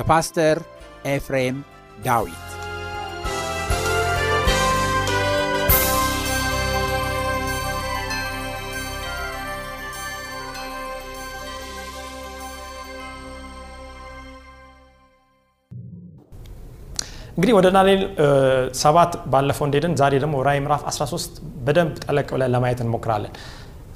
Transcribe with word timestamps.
በፓስተር 0.00 0.58
ኤፍሬም 1.06 1.56
ዳዊት 2.04 2.46
እንግዲህ 17.32 17.54
ወደ 17.56 17.66
ዳንኤል 17.74 18.00
ሰባት 18.80 19.12
ባለፈው 19.32 19.64
እንደሄድን 19.66 19.92
ዛሬ 20.00 20.14
ደግሞ 20.24 20.36
ራእይ 20.46 20.60
ምዕራፍ 20.64 20.82
13 20.90 21.36
በደንብ 21.66 21.92
ጠለቅ 22.04 22.26
ብለን 22.34 22.50
ለማየት 22.54 22.80
እንሞክራለን። 22.84 23.32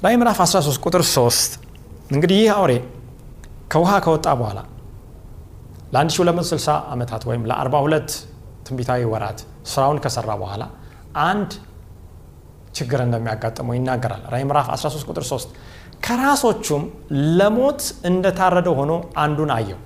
ራእይ 0.03 0.15
ምዕራፍ 0.21 0.39
13 0.45 0.85
ቁጥር 0.85 1.03
3 1.09 1.57
እንግዲህ 2.11 2.37
ይህ 2.41 2.51
አውሬ 2.55 2.73
ከውሃ 3.73 3.91
ከወጣ 4.05 4.27
በኋላ 4.39 4.59
ለ1260 5.93 6.67
ዓመታት 6.93 7.23
ወይም 7.29 7.43
ለ42 7.51 8.13
ትንቢታዊ 8.67 9.01
ወራት 9.13 9.39
ስራውን 9.71 9.97
ከሰራ 10.03 10.31
በኋላ 10.41 10.63
አንድ 11.23 11.51
ችግር 12.75 12.99
እንደሚያጋጥመው 13.05 13.73
ይናገራል። 13.77 14.23
ራዕይ 14.33 14.45
ምዕራፍ 14.49 14.67
13 14.73 15.09
ቁጥር 15.09 15.25
3 15.27 15.51
ከራሶቹም 16.05 16.83
ለሞት 17.39 17.81
እንደታረደ 18.09 18.69
ሆኖ 18.79 18.91
አንዱን 19.23 19.51
አየው። 19.55 19.79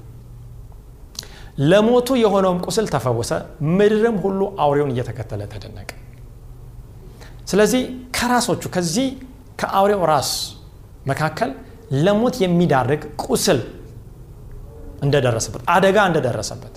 ለሞቱ 1.69 2.09
የሆነውም 2.21 2.59
ቁስል 2.65 2.85
ተፈወሰ፣ 2.93 3.31
ምድርም 3.77 4.17
ሁሉ 4.23 4.41
አውሬውን 4.63 4.93
እየተከተለ 4.93 5.41
ተደነቀ። 5.53 5.89
ስለዚህ 7.51 7.81
ከራሶቹ 8.17 8.63
ከዚህ 8.75 9.07
ከአውሬው 9.61 10.01
ራስ 10.11 10.31
መካከል 11.11 11.51
ለሞት 12.03 12.35
የሚዳርግ 12.43 13.01
ቁስል 13.25 13.59
እንደደረሰበት 15.01 15.61
አደጋ 15.73 15.97
እንደደረሰበት 16.09 16.75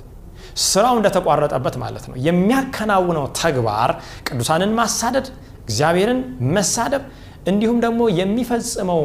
ስራው 0.64 0.94
እንደተቋረጠበት 0.98 1.76
ማለት 1.82 2.04
ነው። 2.08 2.16
የሚያከናውነው 2.26 3.26
ተግባር 3.40 3.90
ቅዱሳንን 4.28 4.72
ማሳደድ፣ 4.78 5.26
እግዚአብሔርን 5.64 6.20
መሳደብ 6.56 7.02
እንዲሁም 7.50 7.78
ደግሞ 7.84 8.00
የሚፈጽመው 8.18 9.00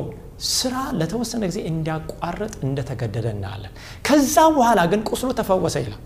ስራ 0.51 0.75
ለተወሰነ 1.00 1.44
ጊዜ 1.50 1.59
እንዲያቋርጥ 1.69 2.53
እንደተገደደ 2.66 3.27
እናያለን። 3.35 3.72
ከዛ 4.07 4.35
በኋላ 4.57 4.79
ግን 4.91 5.01
ቁስሉ 5.09 5.29
ተፈወሰ 5.39 5.75
ይላል። 5.83 6.01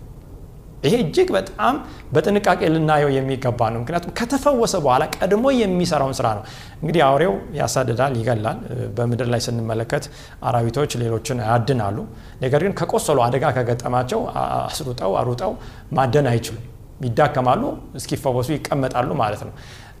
ይሄ 0.82 0.94
እጅግ 1.02 1.28
በጣም 1.36 1.74
በጥንቃቄ 2.12 2.60
ልናየው 2.74 3.10
የሚገባ 3.16 3.60
ነው። 3.74 3.80
ምክንያቱም 3.82 4.12
ከተፈወሰ 4.18 4.74
በኋላ 4.84 5.02
ቀድሞ 5.16 5.44
የሚሰራውን 5.58 6.14
ስራ 6.18 6.28
ነው። 6.38 6.44
እንግዲህ 6.80 7.02
አውሬው 7.08 7.34
ያሳድዳል፣ 7.58 8.14
ይገላል። 8.20 8.58
በምድር 8.96 9.28
ላይ 9.34 9.40
ስንመለከት 9.46 10.06
አራዊቶች 10.48 10.92
ሌሎችን 11.02 11.40
ያድናሉ። 11.46 11.98
ነገር 12.42 12.60
ግን 12.66 12.74
ከቆሰሉ 12.80 13.18
አደጋ 13.26 13.44
ከገጠማቸው 13.58 14.22
አስሩጠው 14.42 15.14
አሩጠው 15.20 15.54
ማደን 15.98 16.28
አይችሉም፣ 16.32 16.66
ይዳከማሉ፣ 17.06 17.62
እስኪፈወሱ 17.98 18.48
ይቀመጣሉ 18.56 19.10
ማለት 19.22 19.44
ነው። 19.46 19.54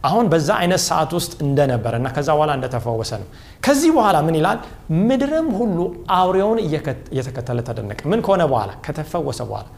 አሁን 0.04 0.24
በዛ 0.30 0.48
አይነት 0.60 0.82
ሰዓት 0.86 1.10
ውስጥ 1.16 1.32
እንደነበረ 1.44 1.92
እና 2.00 2.08
ከዛ 2.14 2.28
በኋላ 2.36 2.52
እንደተፈወሰ 2.58 3.10
ነው። 3.22 3.28
ከዚህ 3.66 3.90
በኋላ 3.96 4.16
ምን 4.26 4.36
ይላል? 4.38 4.58
ምድርም 5.08 5.48
ሁሉ 5.58 5.78
አውሬውን 6.16 6.58
እየተከተለ 7.12 7.58
ተደነቀ። 7.68 8.00
ምን 8.12 8.20
ከሆነ 8.26 8.42
በኋላ? 8.52 8.70
ከተፈወሰ 8.86 9.40
በኋላ 9.50 9.68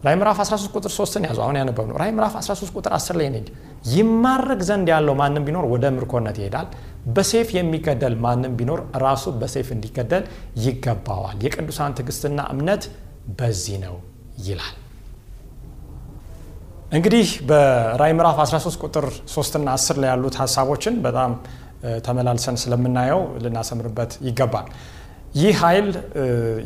ራይ 0.00 0.14
ምዕራፍ 0.16 0.38
13 0.42 0.76
ቁጥር 0.76 0.90
3ን 0.94 1.24
ያዙ። 1.28 1.38
አሁን 1.44 1.56
ያነበብ 1.60 1.86
ነው። 1.88 1.96
ራይ 2.02 2.10
ምዕራፍ 2.16 2.34
13 2.40 2.76
ቁጥር 2.78 2.92
10 2.98 3.16
ላይ 3.18 3.26
ሄድ 3.30 3.48
ይማረክ 3.90 4.60
ዘንድ 4.68 4.88
ያለው 4.92 5.14
ማንም 5.20 5.42
ቢኖር 5.46 5.64
ወደ 5.72 5.84
ምርኮነት 5.96 6.36
ይሄዳል። 6.40 6.68
በሴፍ 7.14 7.48
የሚገደል 7.56 8.14
ማንም 8.24 8.52
ቢኖር 8.58 8.80
ራሱ 9.04 9.24
በሴፍ 9.40 9.68
እንዲገደል 9.76 10.24
ይገባዋል። 10.64 11.38
የቅዱሳን 11.46 11.96
ትዕግስትና 11.98 12.40
እምነት 12.54 12.84
በዚህ 13.40 13.76
ነው 13.84 13.96
ይላል። 14.46 14.76
እንግዲህ 16.92 17.28
በራይ 17.48 18.12
ምዕራፍ 18.18 18.38
13 18.44 18.80
ቁጥር 18.84 19.04
3 19.32 19.58
እና 19.58 19.68
10 19.78 20.00
ላይ 20.02 20.08
ያሉት 20.12 20.36
ሀሳቦችን 20.42 20.94
በጣም 21.04 21.32
ተመላልሰን 22.06 22.56
ስለምናየው 22.62 23.20
ልናሰምርበት 23.44 24.12
ይገባል። 24.26 24.66
ይህ 25.32 25.54
ኃይል 25.60 25.88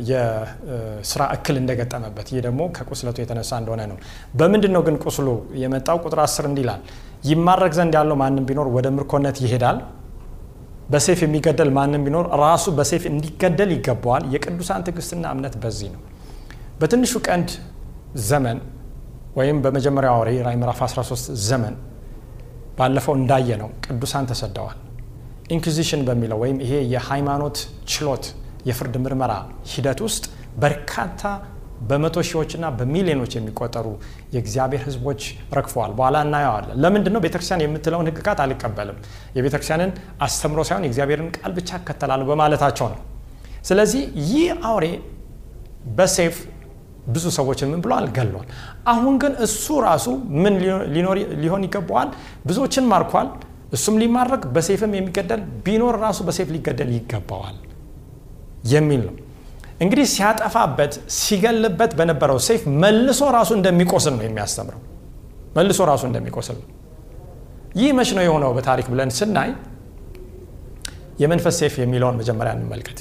የስራ 0.09 1.21
እክል 1.35 1.55
እንደገጠመበት 1.59 2.27
ይህ 2.33 2.39
ደግሞ 2.45 2.61
ከቁስለቱ 2.75 3.17
የተነሳ 3.21 3.51
እንደሆነ 3.61 3.81
ነው። 3.91 3.97
በምንድን 4.33 4.71
ነው 4.75 4.81
ግን 4.87 4.95
ቁስሉ 5.03 5.27
የመጣው? 5.63 5.97
ቁጥር 6.03 6.19
10 6.23 6.47
እንዲህ 6.49 6.63
ይላል፣ 6.65 6.81
ዘንድ 7.77 7.93
ያለው 7.99 8.17
ማንም 8.21 8.45
ቢኖር 8.49 8.67
ወደ 8.75 8.87
ምርኮነት 8.95 9.37
ይሄዳል። 9.45 9.77
በሴፍ 10.89 11.19
የሚገደል 11.25 11.69
ማንም 11.77 12.01
ቢኖር 12.07 12.25
ራሱ 12.43 12.65
በሴፍ 12.77 13.03
እንዲገደል 13.11 13.69
ይገባዋል። 13.75 14.23
የቅዱሳን 14.33 14.81
ትዕግስትና 14.87 15.25
እምነት 15.35 15.55
በዚህ 15.63 15.89
ነው። 15.95 16.01
በትንሹ 16.79 17.13
ቀንድ 17.27 17.49
ዘመን 18.29 18.57
ወይም 19.37 19.57
በመጀመሪያው 19.63 20.15
አውሬ 20.17 20.29
ራዕይ 20.47 20.57
ምዕራፍ 20.61 20.79
13 20.85 21.29
ዘመን 21.47 21.75
ባለፈው 22.77 23.13
እንዳየነው 23.19 23.69
ቅዱሳን 23.85 24.25
ተሰደዋል። 24.31 24.77
inquisition 25.55 26.01
በሚለው 26.07 26.37
ወይም 26.43 26.57
ይሄ 26.65 26.73
የሃይማኖት 26.93 27.57
ችሎት 27.91 28.25
የፍርድ 28.65 28.95
ምርመራ 29.03 29.33
ሂደት 29.71 29.99
ውስጥ 30.05 30.23
በርካታ 30.63 31.21
በመቶ 31.87 32.17
ሺዎችና 32.27 32.65
በሚሊዮኖች 32.77 33.33
የሚቆጠሩ 33.37 33.87
የእግዚአብሔር 34.33 34.81
ሕዝቦች 34.85 35.21
ረግፈዋል። 35.57 35.91
በኋላ 35.97 36.17
እናየዋለን። 36.25 36.77
ለምንድን 36.83 37.13
ነው 37.15 37.21
ቤተክርስቲያን 37.25 37.63
የምትለውን 37.65 38.07
ሕግጋት 38.09 38.39
አልቀበልም፣ 38.43 38.97
የቤተክርስቲያንን 39.37 39.91
አስተምህሮ 40.27 40.59
ሳይሆን 40.67 40.85
የእግዚአብሔርን 40.85 41.29
ቃል 41.37 41.53
ብቻ 41.57 41.69
እከተላለሁ 41.81 42.27
በማለታቸው 42.31 42.87
ነው። 42.93 43.01
ስለዚህ 43.65 44.01
ይህ 44.29 44.47
አውሬ 44.69 44.85
በሰይፍ 45.97 46.35
ብዙ 47.07 47.25
ሰዎችን 47.37 47.69
ምን 47.71 47.81
ብሏል? 47.83 48.05
ገሏል። 48.15 48.47
አሁን 48.91 49.15
ግን 49.21 49.33
እሱ 49.45 49.65
ራሱ 49.85 50.05
ምን 50.43 50.53
ሊሆን 51.41 51.63
ይገባዋል? 51.67 52.09
ብዙዎችን 52.47 52.87
ማርኳል። 52.91 53.27
እሱም 53.75 53.95
ሊማረክ 54.01 54.43
በሰይፍም 54.55 54.91
የሚገደል 54.97 55.41
ቢኖር 55.65 55.95
ራሱ 56.01 56.19
በሰይፍ 56.27 56.49
ሊገደል 56.55 56.89
ይገባዋል 56.97 57.55
የሚል 58.65 59.01
ነው። 59.07 59.15
እንግዲህ 59.83 60.05
ሲያጠፋበት 60.11 60.93
ሲገልበት 61.19 61.91
በነበረው 61.99 62.37
ሰይፍ 62.45 62.61
መልሶ 62.83 63.21
ራሱ 63.37 63.49
እንደሚቆስል 63.57 64.13
ነው 64.17 64.25
የሚያስተምረው። 64.27 64.81
መልሶ 65.57 65.79
ራሱ 65.89 66.03
እንደሚቆስል 66.09 66.57
ነው። 66.61 66.69
ይህ 67.79 67.91
መች 67.97 68.09
ነው 68.17 68.23
የሆነው 68.25 68.51
በታሪክ 68.57 68.87
ብለን 68.91 69.09
ስናይ 69.17 69.49
የመንፈስ 71.21 71.55
ሰይፍ 71.61 71.75
የሚለውን 71.81 72.17
መጀመሪያ 72.21 72.51
እንመልከት። 72.57 72.99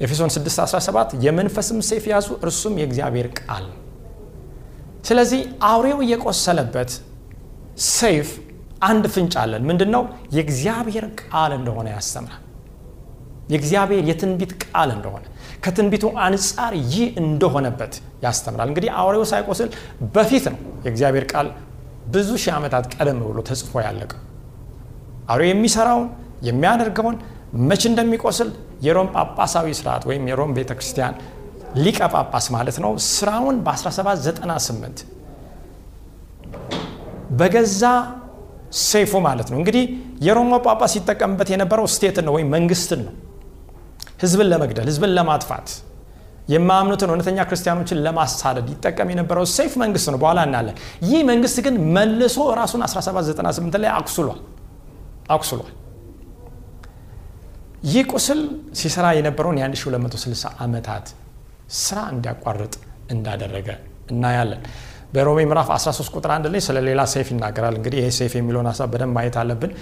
ኤፌሶን 0.00 0.30
6:17 0.34 1.16
የመንፈስም 1.24 1.78
ሰይፍ 1.88 2.04
ያዙ 2.12 2.28
እርሱም 2.42 2.74
የእግዚአብሔር 2.80 3.28
ቃል 3.40 3.66
ስለዚህ 5.04 5.40
አውሬው 5.68 5.98
የቆሰለበት 6.10 6.90
ሰይፍ 7.90 8.28
አንድ 8.82 9.04
ፍንጭ 9.14 9.34
አለን። 9.42 9.62
ምንድን 9.68 9.90
ነው? 9.94 10.02
የእግዚአብሔር 10.36 11.04
ቃል 11.22 11.52
እንደሆነ 11.58 11.86
ያስተምራል። 11.94 12.40
የእግዚአብሔር 13.48 14.02
የትንቢት 14.08 14.52
ቃል 14.64 14.90
እንደሆነ 14.94 15.24
ከትንቢቱ 15.64 16.04
አንጻር 16.24 16.72
ይህ 16.86 17.06
እንደሆነበት 17.22 17.92
ያስተምራል። 18.24 18.68
እንግዲህ 18.70 18.90
አውሬው 19.00 19.24
ሳይቆስል 19.30 19.68
በፊት 20.14 20.44
ነው 20.52 20.58
የእግዚአብሔር 20.84 21.24
ቃል 21.32 21.48
ብዙ 22.14 22.30
ሺህ 22.42 22.52
ዓመታት 22.56 22.84
ቀደም 22.94 23.18
ብሎ 23.24 23.38
ተጽፎ 23.48 23.72
ያለቀው። 23.86 24.20
አውሬው 25.28 25.50
የሚሰራውን 25.50 26.08
የሚያደርገውን 26.48 27.16
መቼ 27.68 27.82
እንደሚቆስል 27.90 28.48
የሮም 28.86 29.08
ጳጳሳዊ 29.14 29.66
ስርዓት 29.78 30.02
ወይም 30.08 30.24
የሮም 30.30 30.52
ቤተ 30.56 30.70
ክርስቲያን 30.78 31.14
ሊቀ 31.84 31.98
ጳጳስ 32.14 32.46
ማለት 32.54 32.76
ነው 32.84 32.92
ስራውን 33.10 33.56
በ1798 33.66 35.04
በገዛ 37.38 37.82
ሰይፉ 38.84 39.12
ማለት 39.26 39.48
ነው። 39.52 39.58
እንግዲህ 39.60 39.84
የሮማ 40.26 40.54
ጳጳስ 40.64 40.92
ሲጠቀምበት 40.96 41.48
የነበረው 41.52 41.86
ስቴትን 41.94 42.24
ነው 42.28 42.34
ወይም 42.36 42.48
መንግስትን 42.56 43.00
ነው። 43.06 43.14
ህዝብን 44.24 44.48
ለመግደል፣ 44.52 44.86
ህዝብን 44.90 45.12
ለማጥፋት፣ 45.16 45.68
የማያምኑትን 46.48 47.10
እውነተኛ 47.12 47.38
ክርስቲያኖችን 47.48 47.98
ለማሳደድ 48.06 48.66
ይጠቀም 48.72 49.08
የነበረው 49.12 49.44
ሰይፍ 49.54 49.72
መንግስት 49.82 50.08
ነው። 50.12 50.18
በኋላ 50.22 50.40
እናያለን። 50.48 50.76
ይህ 51.08 51.20
መንግስት 51.30 51.58
ግን 51.66 51.74
መልሶ 51.96 52.36
ራሱን 52.60 52.82
1798 52.86 53.78
ላይ 53.84 53.90
አቁስሏል 53.98 54.40
አቁስሏል። 55.30 55.70
ይህ 57.86 58.04
ቁስል 58.12 58.40
ሲሰራ 58.78 59.06
የነበረውን 59.16 59.58
የ1260 59.60 60.52
ዓመታት 60.64 61.06
ስራ 61.80 61.98
እንዲያቋርጥ 62.14 62.74
እንዳደረገ 63.14 63.68
እናያለን። 64.12 64.60
በሮሜ 65.14 65.40
ምዕራፍ 65.50 65.68
13 65.74 66.14
ቁጥር 66.16 66.30
1 66.34 66.48
ላይ 66.52 66.60
ስለ 66.66 66.78
ሌላ 66.86 67.00
ሰይፍ 67.12 67.28
ይናገራል። 67.32 67.74
እንግዲህ 67.78 67.98
ይህ 68.02 68.14
ሰይፍ 68.18 68.32
የሚለውን 68.38 68.68
ሀሳብ 68.70 68.88
በደንብ 68.94 69.12
ማየት 69.18 69.36
አለብን። 69.42 69.72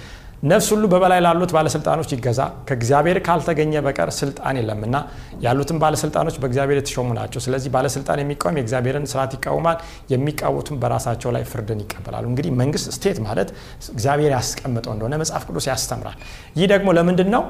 ነፍስ 0.42 0.68
ሁሉ 0.72 0.84
በበላይ 0.92 1.20
ላሉት 1.24 1.50
ባለስልጣኖች 1.56 2.08
ይገዛ፣ 2.14 2.38
ከእግዚአብሔር 2.68 3.18
ካልተገኘ 3.26 3.74
በቀር 3.86 4.10
ስልጣን 4.16 4.56
የለምና 4.60 4.96
ያሉትም 5.44 5.78
ባለስልጣኖች 5.82 6.36
በእግዚአብሔር 6.42 6.78
የተሾሙ 6.80 7.08
ናቸው። 7.18 7.40
ስለዚህ 7.44 7.70
ባለስልጣን 7.74 8.20
የሚቃወም 8.22 8.56
የእግዚአብሔርን 8.58 9.06
ስርዓት 9.12 9.32
ይቃወማል፣ 9.36 9.78
የሚቃወቱም 10.12 10.78
በራሳቸው 10.82 11.32
ላይ 11.36 11.44
ፍርድን 11.52 11.82
ይቀበላሉ። 11.84 12.26
እንግዲህ 12.32 12.52
መንግስት 12.62 12.88
ስቴት 12.96 13.20
ማለት 13.26 13.50
እግዚአብሔር 13.94 14.32
ያስቀምጠው 14.36 14.92
እንደሆነ 14.96 15.16
መጽሐፍ 15.22 15.44
ቅዱስ 15.48 15.68
ያስተምራል። 15.72 16.18
ይህ 16.56 16.68
ደግሞ 16.74 16.90
ለምንድን 16.98 17.30
ነው 17.36 17.44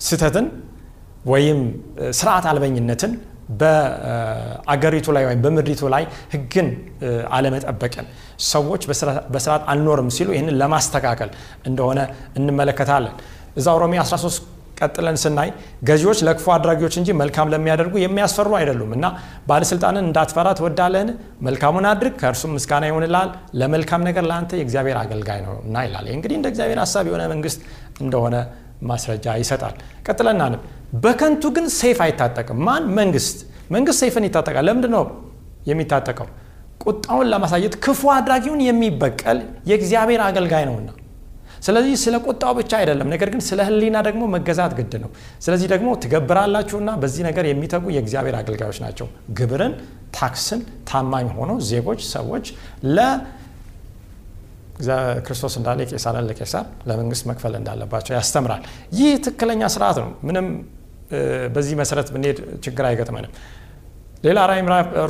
ስህተትን 0.00 0.46
ወይም 1.26 1.60
ስርዓት 2.18 2.46
አልበኝነትን 2.50 3.12
በአገሪቱ 3.60 5.06
ላይ 5.16 5.24
ወይም 5.28 5.40
በምድሪቱ 5.44 5.82
ላይ 5.94 6.04
ህግን 6.32 6.68
አለመጠበቅን 7.36 8.06
ሰዎች 8.48 8.82
በስርዓት 9.32 9.62
አልኖርም 9.66 10.08
ሲሉ 10.10 10.28
ይህንን 10.32 10.56
ለማስተካከል 10.62 11.30
እንደሆነ 11.66 12.00
እንመለከታለን። 12.36 13.14
እዛው 13.56 13.78
ሮሜ 13.82 13.94
13 14.02 14.50
ቀጥለን 14.78 15.16
ስናይ 15.16 15.48
ገዢዎች 15.84 16.18
ለክፉ 16.26 16.46
አድራጊዎች 16.54 16.94
እንጂ 17.00 17.08
መልካም 17.14 17.50
ለሚያደርጉ 17.52 17.94
የሚያስፈሩ 18.00 18.50
አይደሉም 18.58 18.90
እና 18.96 19.04
ባለስልጣንን 19.48 20.04
እንዳትፈራ 20.08 20.48
ትወዳለህን? 20.58 21.10
መልካሙን 21.40 21.86
አድርግ፣ 21.90 22.14
ከእርሱም 22.20 22.52
ምስጋና 22.56 22.84
ይሆንልሃል። 22.90 23.30
ለመልካም 23.60 24.02
ነገር 24.08 24.24
ለአንተ 24.30 24.52
የእግዚአብሔር 24.58 24.98
አገልጋይ 25.02 25.40
ነው 25.46 25.54
እና 25.66 25.84
ይላል። 25.86 26.06
እንግዲህ 26.16 26.36
እንደ 26.36 26.48
እግዚአብሔር 26.52 26.80
ሀሳብ 26.84 27.04
የሆነ 27.10 27.24
መንግስት 27.34 27.60
እንደሆነ 28.00 28.36
ማስረጃ 28.82 29.26
ይሰጣል። 29.42 29.74
ቀጥለናንም 30.08 30.62
በከንቱ 31.04 31.44
ግን 31.56 31.66
ሰይፍ 31.80 32.00
አይታጠቅም። 32.06 32.58
ማን? 32.66 32.84
መንግስት። 32.98 33.38
መንግስት 33.70 33.98
ሰይፍን 34.02 34.26
ይታጠቃል። 34.28 34.64
ለምንድን 34.68 34.92
ነው 34.96 35.04
የሚታጠቀው? 35.66 36.26
ቁጣውን 36.84 37.26
ለማሳየት 37.32 37.74
ክፉ 37.84 38.02
አድራጊውን 38.14 38.60
የሚበቀል 38.66 39.38
የእግዚአብሔር 39.70 40.22
አገልጋይ 40.26 40.64
ነውና። 40.68 40.90
ስለዚህ 41.64 41.94
ስለ 42.02 42.14
ቁጣው 42.26 42.52
ብቻ 42.58 42.72
አይደለም፣ 42.80 43.08
ነገር 43.12 43.28
ግን 43.32 43.42
ስለ 43.46 43.60
ሕሊና 43.68 43.96
ደግሞ 44.06 44.22
መገዛት 44.34 44.72
ግድ 44.78 44.94
ነው። 45.02 45.10
ስለዚህ 45.44 45.68
ደግሞ 45.72 45.88
ትገብራላችሁና 46.02 46.90
በዚህ 47.02 47.22
ነገር 47.28 47.44
የሚተጉ 47.50 47.84
የእግዚአብሔር 47.94 48.36
አገልጋዮች 48.40 48.78
ናቸው። 48.84 49.06
ግብርን፣ 49.38 49.74
ታክስን 50.16 50.60
ታማኝ 50.90 51.28
ሆነው 51.36 51.58
ዜጎች 51.70 52.02
ሰዎች 52.12 52.46
ክርስቶስ 55.26 55.54
እንዳለ 55.58 55.80
ቄሳርን 55.90 56.24
ለቄሳር 56.28 56.64
ለመንግስት 56.88 57.24
መክፈል 57.30 57.52
እንዳለባቸው 57.58 58.12
ያስተምራል። 58.16 58.62
ይህ 58.98 59.12
ትክክለኛ 59.24 59.62
ስርዓት 59.74 59.98
ነው። 60.02 60.10
ምንም 60.28 60.46
በዚህ 61.54 61.74
መሰረት 61.80 62.08
ብንሄድ 62.14 62.38
ችግር 62.64 62.84
አይገጥመንም። 62.88 63.32
ሌላ 64.24 64.38
ራዕይ 64.50 64.62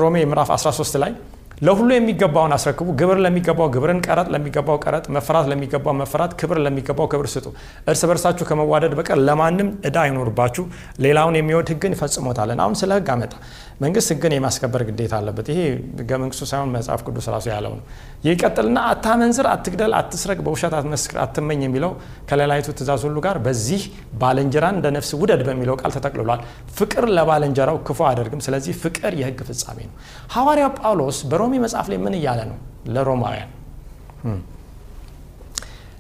ሮሜ 0.03 0.17
ምዕራፍ 0.31 0.49
13 0.57 0.97
ላይ 1.03 1.13
ለሁሉ 1.62 1.90
የሚገባውን 1.94 2.54
አስረክቡ፣ 2.56 2.88
ግብር 3.00 3.18
ለሚገባው 3.24 3.68
ግብርን፣ 3.74 3.98
ቀረጥ 4.06 4.28
ለሚገባው 4.34 4.78
ቀረጥ፣ 4.84 5.06
መፈራት 5.16 5.48
ለሚገባው 5.52 5.94
መፈራት፣ 6.00 6.32
ክብር 6.40 6.58
ለሚገባው 6.66 7.08
ክብር 7.14 7.28
ስጡ። 7.34 7.46
እርስ 7.90 8.02
በርሳችሁ 8.10 8.46
ከመዋደድ 8.50 8.94
በቀር 9.00 9.20
ለማንም 9.28 9.70
ዕዳ 9.88 9.98
አይኖርባችሁ፣ 10.06 10.64
ሌላውን 11.06 11.38
የሚወድ 11.40 11.70
ሕግን 11.74 11.96
ይፈጽሞታለን። 11.98 12.62
አሁን 12.66 12.78
ስለ 12.82 12.92
ሕግ 12.98 13.10
አመጣ። 13.16 13.34
መንግስት 13.81 14.09
ሕግን 14.13 14.33
የማስከበር 14.35 14.83
ግዴታ 14.89 15.15
አለበት። 15.19 15.47
ይሄ 15.53 15.61
ሕገ 15.99 16.11
መንግስቱ 16.23 16.43
ሳይሆን 16.51 16.69
መጽሐፍ 16.75 17.01
ቅዱስ 17.07 17.27
ራሱ 17.33 17.47
ያለው 17.53 17.73
ነው። 17.75 17.85
ይቀጥልና 18.27 18.79
አታመንዝር፣ 18.91 19.47
አትግደል፣ 19.53 19.93
አትስረቅ፣ 19.99 20.39
በውሸት 20.47 20.75
አትመስክር፣ 20.79 21.17
አትመኝ 21.25 21.61
የሚለው 21.67 21.93
ከሌላይቱ 22.29 22.69
ትእዛዝ 22.79 23.03
ሁሉ 23.09 23.17
ጋር 23.27 23.39
በዚህ 23.47 23.83
ባልንጀራን 24.21 24.77
እንደ 24.79 24.87
ነፍስ 24.97 25.11
ውደድ 25.21 25.43
በሚለው 25.49 25.77
ቃል 25.81 25.93
ተጠቅልሏል። 25.97 26.43
ፍቅር 26.79 27.07
ለባልንጀራው 27.17 27.79
ክፉ 27.89 28.01
አያደርግም። 28.09 28.43
ስለዚህ 28.47 28.75
ፍቅር 28.85 29.13
የሕግ 29.21 29.41
ፍጻሜ 29.49 29.79
ነው። 29.89 29.97
ሐዋርያው 30.35 30.73
ጳውሎስ 30.81 31.19
በሮሜ 31.31 31.55
መጽሐፍ 31.65 31.89
ላይ 31.93 32.01
ምን 32.05 32.17
እያለ 32.21 32.41
ነው? 32.51 32.59
ለሮማውያን 32.89 33.51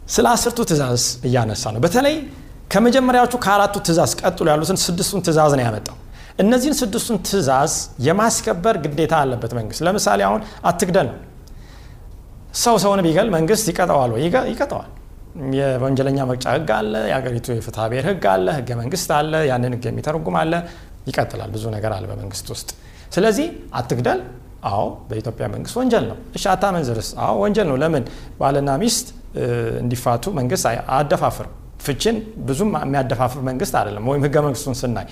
ስለ 0.09 0.27
አስርቱ 0.33 0.59
ትእዛዝ 0.69 1.05
እያነሳ 1.27 1.65
ነው። 1.75 1.81
በተለይ 1.85 2.17
ከመጀመሪያዎቹ 2.73 3.35
ከአራቱ 3.45 3.77
ትእዛዝ 3.87 4.13
ቀጥሎ 4.21 4.47
ያሉትን 4.53 4.79
ስድስቱን 4.83 5.21
ትእዛዝ 5.27 5.53
ነው 5.59 5.65
ያመጣው። 5.67 5.97
እነዚህን 6.39 6.77
ስድስቱን 6.79 7.19
ትእዛዝ 7.27 7.73
የማስከበር 8.07 8.77
ግዴታ 8.85 9.15
አለበት 9.23 9.53
መንግስት። 9.59 9.81
ለምሳሌ 9.87 10.21
አሁን 10.29 10.41
አትግደል 10.71 11.09
ነው። 11.11 11.19
ሰው 12.63 12.77
ሰውን 12.85 13.01
ቢገል 13.07 13.29
መንግስት 13.37 13.67
ይቀጠዋል 13.71 14.11
ወይ? 14.15 14.23
ይቀጠዋል። 14.53 14.91
የወንጀለኛ 15.59 16.19
መቅጫ 16.31 16.45
ህግ 16.57 16.69
አለ። 16.77 16.95
የሀገሪቱ 17.11 17.47
የፍትሐ 17.57 17.85
ብሔር 17.91 18.05
ህግ 18.11 18.25
አለ። 18.33 18.47
ህገ 18.59 18.71
መንግስት 18.81 19.11
አለ። 19.17 19.33
ያንን 19.51 19.73
ህግ 19.77 19.85
የሚተረጉም 19.91 20.37
አለ። 20.43 20.53
ይቀጥላል። 21.09 21.51
ብዙ 21.57 21.65
ነገር 21.77 21.93
አለ 21.97 22.05
በመንግስት 22.11 22.47
ውስጥ። 22.55 22.69
ስለዚህ 23.15 23.47
አትግደል 23.79 24.21
አዎ 24.69 24.85
በኢትዮጵያ 25.09 25.47
መንግስት 25.55 25.75
ወንጀል 25.81 26.05
ነው። 26.11 26.19
እሺ 26.37 26.45
አታመንዝርስ? 26.53 27.09
አዎ 27.25 27.35
ወንጀል 27.45 27.67
ነው። 27.71 27.77
ለምን 27.83 28.05
ባልና 28.41 28.71
ሚስት 28.83 29.07
እንዲፋቱ 29.83 30.25
መንግስት 30.39 30.65
አያደፋፍርም። 30.69 31.53
ፍችን 31.85 32.17
ብዙም 32.47 32.71
የሚያደፋፍር 32.79 33.41
መንግስት 33.49 33.75
አይደለም። 33.81 34.05
ወይም 34.11 34.23
ህገ 34.27 34.37
መንግስቱን 34.47 34.77
ስናይ 34.81 35.07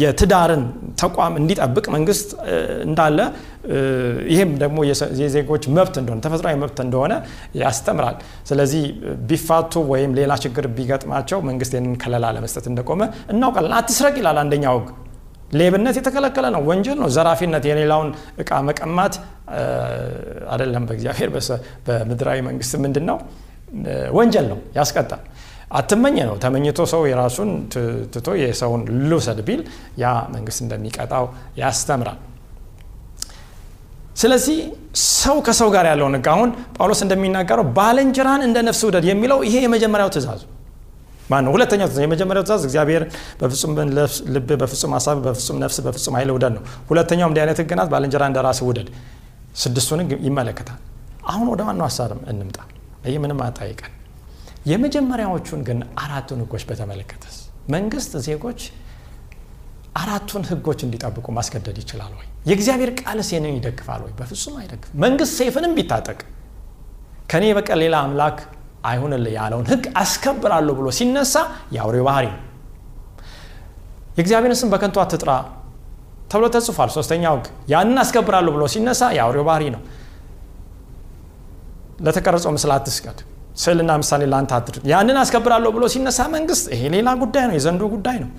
የትዳርን 0.00 0.62
ተቋም 1.02 1.34
እንዲጠብቅ 1.40 1.86
መንግስት 1.96 2.28
እንዳለ 2.86 3.18
ይህም 4.32 4.50
ደግሞ 4.62 4.78
የዜጎች 5.22 5.64
መብት 5.76 5.96
እንደሆነ 6.00 6.20
ተፈጥሯዊ 6.26 6.54
መብት 6.62 6.78
እንደሆነ 6.84 7.12
ያስተምራል። 7.60 8.16
ስለዚህ 8.50 8.84
ቢፋቱ 9.30 9.82
ወይም 9.92 10.12
ሌላ 10.18 10.32
ችግር 10.44 10.66
ቢገጥማቸው 10.76 11.40
መንግስት 11.48 11.74
ይህንን 11.76 11.96
ከለላ 12.04 12.26
ለመስጠት 12.36 12.66
እንደቆመ 12.70 13.02
እናውቃለን። 13.34 13.76
አትስረቅ 13.78 14.14
ይላል 14.20 14.38
አንደኛው 14.44 14.78
ህግ። 14.78 14.88
ሌብነት 15.52 15.96
የተከለከለ 15.98 16.46
ነው፣ 16.54 16.62
ወንጀል 16.70 16.98
ነው። 17.02 17.08
ዘራፊነት፣ 17.14 17.64
የሌላውን 17.68 18.08
እቃ 18.42 18.50
መቀማት 18.66 19.14
አይደለም። 20.52 20.84
በእግዚአብሔር 20.88 21.30
በምድራዊ 21.86 22.38
መንግስት 22.48 22.74
ምንድን 22.84 23.06
ነው? 23.10 23.18
ወንጀል 24.18 24.46
ነው፣ 24.52 24.58
ያስቀጣል። 24.76 25.22
አትመኝ 25.70 26.16
ነው። 26.28 26.36
ተመኝቶ 26.42 26.80
ሰው 26.92 27.02
የራሱን 27.10 27.50
ትቶ 28.12 28.28
የሰውን 28.42 28.82
ልውሰድ 29.08 29.40
ቢል 29.48 29.62
ያ 30.02 30.06
መንግስት 30.34 30.60
እንደሚቀጣው 30.64 31.24
ያስተምራል። 31.60 32.18
ስለዚህ 34.16 34.56
ሰው 35.16 35.36
ከሰው 35.46 35.68
ጋር 35.74 35.84
ያለውን 35.90 36.14
ህግ 36.16 36.28
አሁን 36.32 36.48
ጳውሎስ 36.76 37.00
እንደሚናገረው 37.04 37.66
ባልንጀራን 37.76 38.42
እንደ 38.46 38.58
ነፍስ 38.68 38.80
ውደድ 38.88 39.04
የሚለው 39.10 39.38
ይሄ 39.46 39.54
የመጀመሪያው 39.64 40.10
ትእዛዙ 40.14 40.42
ማን 41.30 41.42
ነው? 41.46 41.52
ሁለተኛው 41.54 41.86
ትእዛዝ 41.88 42.02
የመጀመሪያው 42.04 42.44
ትእዛዝ 42.46 42.62
እግዚአብሔር 42.68 43.02
በፍጹም 43.40 43.72
ልብ፣ 44.34 44.48
በፍጹም 44.60 44.92
ሀሳብ፣ 44.96 45.16
በፍጹም 45.26 45.56
ነፍስ፣ 45.64 45.78
በፍጹም 45.86 46.14
ኃይል 46.18 46.30
ውደድ 46.36 46.52
ነው። 46.56 46.62
ሁለተኛው 46.90 47.28
እንዲህ 47.30 47.42
አይነት 47.44 47.58
ህግ 47.62 47.72
ናት፣ 47.78 47.90
እንደ 48.30 48.38
ራስህ 48.46 48.66
ውደድ። 48.70 48.88
ስድስቱን 49.62 50.00
ይመለከታል። 50.26 50.78
አሁን 51.28 51.46
ወደ 51.52 51.62
ዋናው 51.68 51.86
ሀሳብ 51.88 52.10
እንምጣ። 52.32 52.58
ይህ 53.06 53.18
ምንም 53.24 53.40
አጠያይቀን 53.44 53.92
የመጀመሪያዎቹን 54.66 55.60
ግን 55.68 55.78
አራቱን 56.02 56.40
ህጎች 56.42 56.62
በተመለከተስ 56.68 57.36
መንግስት 57.74 58.12
ዜጎች 58.26 58.60
አራቱን 59.96 60.42
ህጎች 60.50 60.80
እንዲጠብቁ 60.86 61.26
ማስገደድ 61.36 61.76
ይችላል 61.82 62.12
ወይ? 62.18 62.26
የእግዚአብሔር 62.48 62.90
ቃልስ 63.00 63.28
ይህንን 63.32 63.54
ይደግፋል 63.58 64.00
ወይ? 64.04 64.12
በፍጹም 64.18 64.54
አይደግፍም። 64.60 64.94
መንግስት 65.04 65.32
ሰይፍንም 65.40 65.72
ቢታጠቅ 65.78 66.18
ከእኔ 67.30 67.44
በቀር 67.56 67.78
ሌላ 67.82 67.96
አምላክ 68.04 68.36
አይሁንልህ 68.84 69.32
ያለውን 69.38 69.66
ህግ 69.70 69.84
አስከብራለሁ 70.02 70.74
ብሎ 70.78 70.88
ሲነሳ 70.98 71.34
የአውሬው 71.74 72.04
ባህሪ 72.08 72.26
ነው 72.34 72.42
የእግዚአብሔርን 74.16 74.58
ስም 74.60 74.70
በከንቱ 74.72 74.96
አትጥራ 75.02 75.30
ተብሎ 76.30 76.44
ተጽፏል 76.54 76.90
ሶስተኛው 76.96 77.34
ህግ 77.36 77.44
ያንን 77.72 77.98
አስከብራለሁ 78.02 78.52
ብሎ 78.56 78.64
ሲነሳ 78.72 79.02
የአውሬው 79.16 79.44
ባህሪ 79.48 79.64
ነው 79.74 79.82
ለተቀረጸው 82.06 82.52
ምስል 82.56 82.72
አትስገድ 82.74 83.18
ስዕልና 83.58 83.92
ምሳሌ 84.00 84.22
ለአንተ 84.32 84.52
አትድርግ 84.56 84.84
ያንን 84.90 85.16
አስከብራለሁ 85.22 85.70
ብሎ 85.76 85.84
ሲነሳ 85.92 86.20
መንግስት 86.34 86.66
ይሄ 86.74 86.82
ሌላ 86.94 87.08
ጉዳይ 87.22 87.46
ነው 87.48 87.56
የዘንዶ 87.58 87.84
ጉዳይ 87.94 88.18
ነው። 88.22 88.30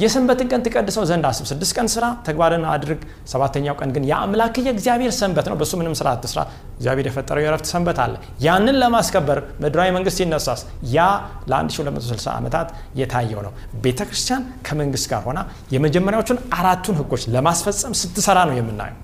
የሰንበትን 0.00 0.48
ቀን 0.50 0.60
ትቀድሰው 0.64 1.04
ዘንድ 1.08 1.24
አስብ። 1.30 1.46
ስድስት 1.50 1.72
ቀን 1.76 1.88
ስራ 1.94 2.04
ተግባርን 2.26 2.62
አድርግ። 2.72 3.00
ሰባተኛው 3.32 3.74
ቀን 3.80 3.90
ግን 3.94 4.04
የአምላክ 4.10 4.54
የእግዚአብሔር 4.60 5.12
ሰንበት 5.18 5.46
ነው። 5.50 5.56
በእሱ 5.60 5.72
ምንም 5.80 5.94
ስራ 6.00 6.08
አትስራ። 6.16 6.40
እግዚአብሔር 6.76 7.06
የፈጠረው 7.08 7.42
የረፍት 7.44 7.66
ሰንበት 7.72 7.98
አለ። 8.04 8.14
ያንን 8.46 8.76
ለማስከበር 8.82 9.38
ምድራዊ 9.64 9.90
መንግስት 9.96 10.18
ሲነሳስ 10.20 10.60
ያ 10.94 11.08
ለ1260 11.52 12.30
ዓመታት 12.34 12.70
የታየው 13.00 13.42
ነው። 13.46 13.52
ቤተ 13.84 14.00
ክርስቲያን 14.08 14.44
ከመንግስት 14.68 15.08
ጋር 15.12 15.22
ሆና 15.28 15.42
የመጀመሪያዎቹን 15.74 16.40
አራቱን 16.58 16.98
ህጎች 17.02 17.24
ለማስፈጸም 17.36 17.94
ስትሰራ 18.02 18.38
ነው 18.50 18.56
የምናየው። 18.58 18.98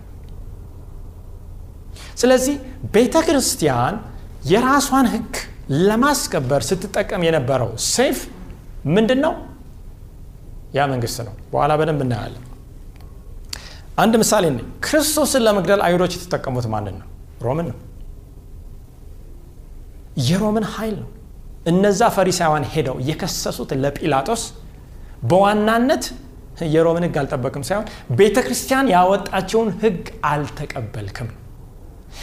ስለዚህ 2.17 2.55
ቤተ 2.95 3.17
ክርስቲያን 3.27 3.95
የራሷን 4.47 5.07
ህግ 5.13 5.33
ለማስከበር 5.87 6.63
ስትጠቀም 6.69 7.23
የነበረው 7.27 7.71
ሴፍ 7.89 8.19
ምንድን 8.97 9.21
ነው 9.25 9.33
ያ 10.77 10.85
መንግስት 10.93 11.19
ነው። 11.27 11.35
በኋላ 11.53 11.73
በደንብ 11.81 12.01
እናያለን። 12.05 12.43
አንድ 14.03 14.15
ምሳሌ 14.23 14.45
ነ 14.51 14.61
ክርስቶስን 14.87 15.43
ለመግደል 15.47 15.81
አይሁዶች 15.87 16.13
የተጠቀሙት 16.17 16.67
ማንን 16.73 16.97
ነው? 17.01 17.09
ሮምን 17.45 17.67
ነው። 17.71 17.79
የሮምን 20.27 20.67
ኃይል 20.75 20.97
ነው። 21.03 21.09
እነዛ 21.71 22.01
ፈሪሳውያን 22.17 22.67
ሄደው 22.75 22.97
የከሰሱት 23.09 23.71
ለጲላጦስ 23.83 24.43
በዋናነት 25.31 26.05
የሮምን 26.75 27.05
ህግ 27.07 27.17
አልጠበቅም 27.23 27.65
ሳይሆን 27.69 27.87
ቤተ 28.19 28.37
ክርስቲያን 28.47 28.87
ያወጣቸውን 28.95 29.71
ህግ 29.83 29.99
አልተቀበልክም። 30.31 31.29